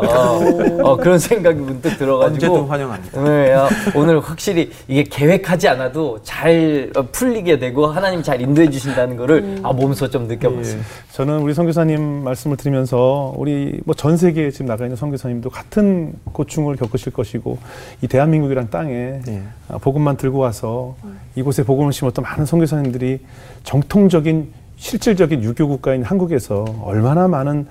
[0.83, 2.25] 어, 그런 생각이 문득 들어가지고
[2.57, 3.23] 언제든 환영합니다.
[3.25, 9.17] 네, 아, 오늘 확실히 이게 계획하지 않아도 잘 어, 풀리게 되고 하나님 잘 인도해 주신다는
[9.17, 10.81] 거를 아, 몸소 좀 느껴봤습니다.
[10.81, 11.13] 예.
[11.13, 16.77] 저는 우리 선교사님 말씀을 들으면서 우리 뭐 전 세계에 지금 나가 있는 선교사님도 같은 고충을
[16.77, 17.59] 겪으실 것이고
[18.03, 19.43] 이 대한민국이란 땅에 예.
[19.69, 20.97] 아, 복음만 들고 와서
[21.37, 23.21] 이곳에 복음을 심었던 많은 선교사님들이
[23.63, 27.67] 정통적인 실질적인 유교 국가인 한국에서 얼마나 많은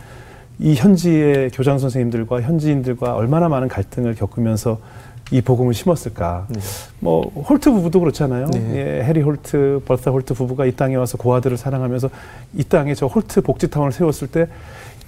[0.59, 4.79] 이 현지의 교장 선생님들과 현지인들과 얼마나 많은 갈등을 겪으면서
[5.31, 6.47] 이 복음을 심었을까.
[6.49, 6.59] 네.
[6.99, 8.47] 뭐 홀트 부부도 그렇잖아요.
[8.51, 8.75] 네.
[8.75, 12.09] 예, 해리 홀트, 버사 홀트 부부가 이 땅에 와서 고아들을 사랑하면서
[12.55, 14.47] 이 땅에 저 홀트 복지타운을 세웠을 때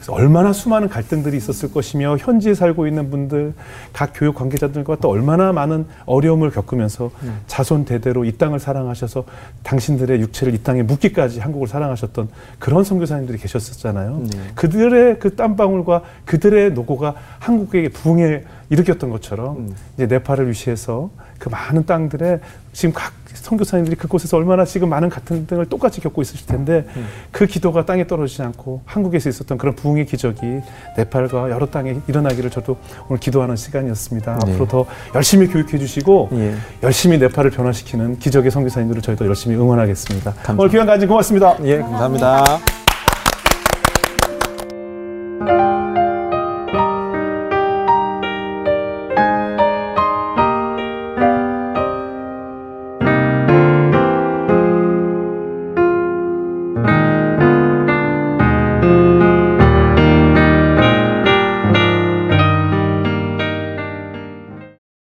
[0.08, 3.54] 얼마나 수많은 갈등들이 있었을 것이며 현지에 살고 있는 분들,
[3.93, 7.12] 각 교육 관계자들과 또 얼마나 많은 어려움을 겪으면서
[7.47, 9.26] 자손 대대로 이 땅을 사랑하셔서
[9.64, 12.30] 당신들의 육체를 이 땅에 묻기까지 한국을 사랑하셨던
[12.60, 14.24] 그런 선교사님들이 계셨었잖아요.
[14.32, 14.39] 네.
[14.56, 19.76] 그들의 그 땀방울과 그들의 노고가 한국에게 부흥에 일으켰던 것처럼 음.
[19.95, 22.39] 이제 네팔을 위시해서 그 많은 땅들에
[22.74, 27.08] 지금 각 선교사님들이 그곳에서 얼마나 지금 많은 같은 등을 똑같이 겪고 있으실 텐데 음.
[27.32, 30.62] 그 기도가 땅에 떨어지지 않고 한국에서 있었던 그런 부흥의 기적이
[30.98, 32.78] 네팔과 여러 땅에 일어나기를 저도
[33.08, 34.40] 오늘 기도하는 시간이었습니다.
[34.46, 34.52] 네.
[34.52, 36.56] 앞으로 더 열심히 교육해 주시고 예.
[36.84, 40.32] 열심히 네팔을 변화시키는 기적의 선교사님들을 저희도 열심히 응원하겠습니다.
[40.32, 40.62] 감사합니다.
[40.62, 41.58] 오늘 귀한 간증 고맙습니다.
[41.64, 42.60] 예, 감사합니다.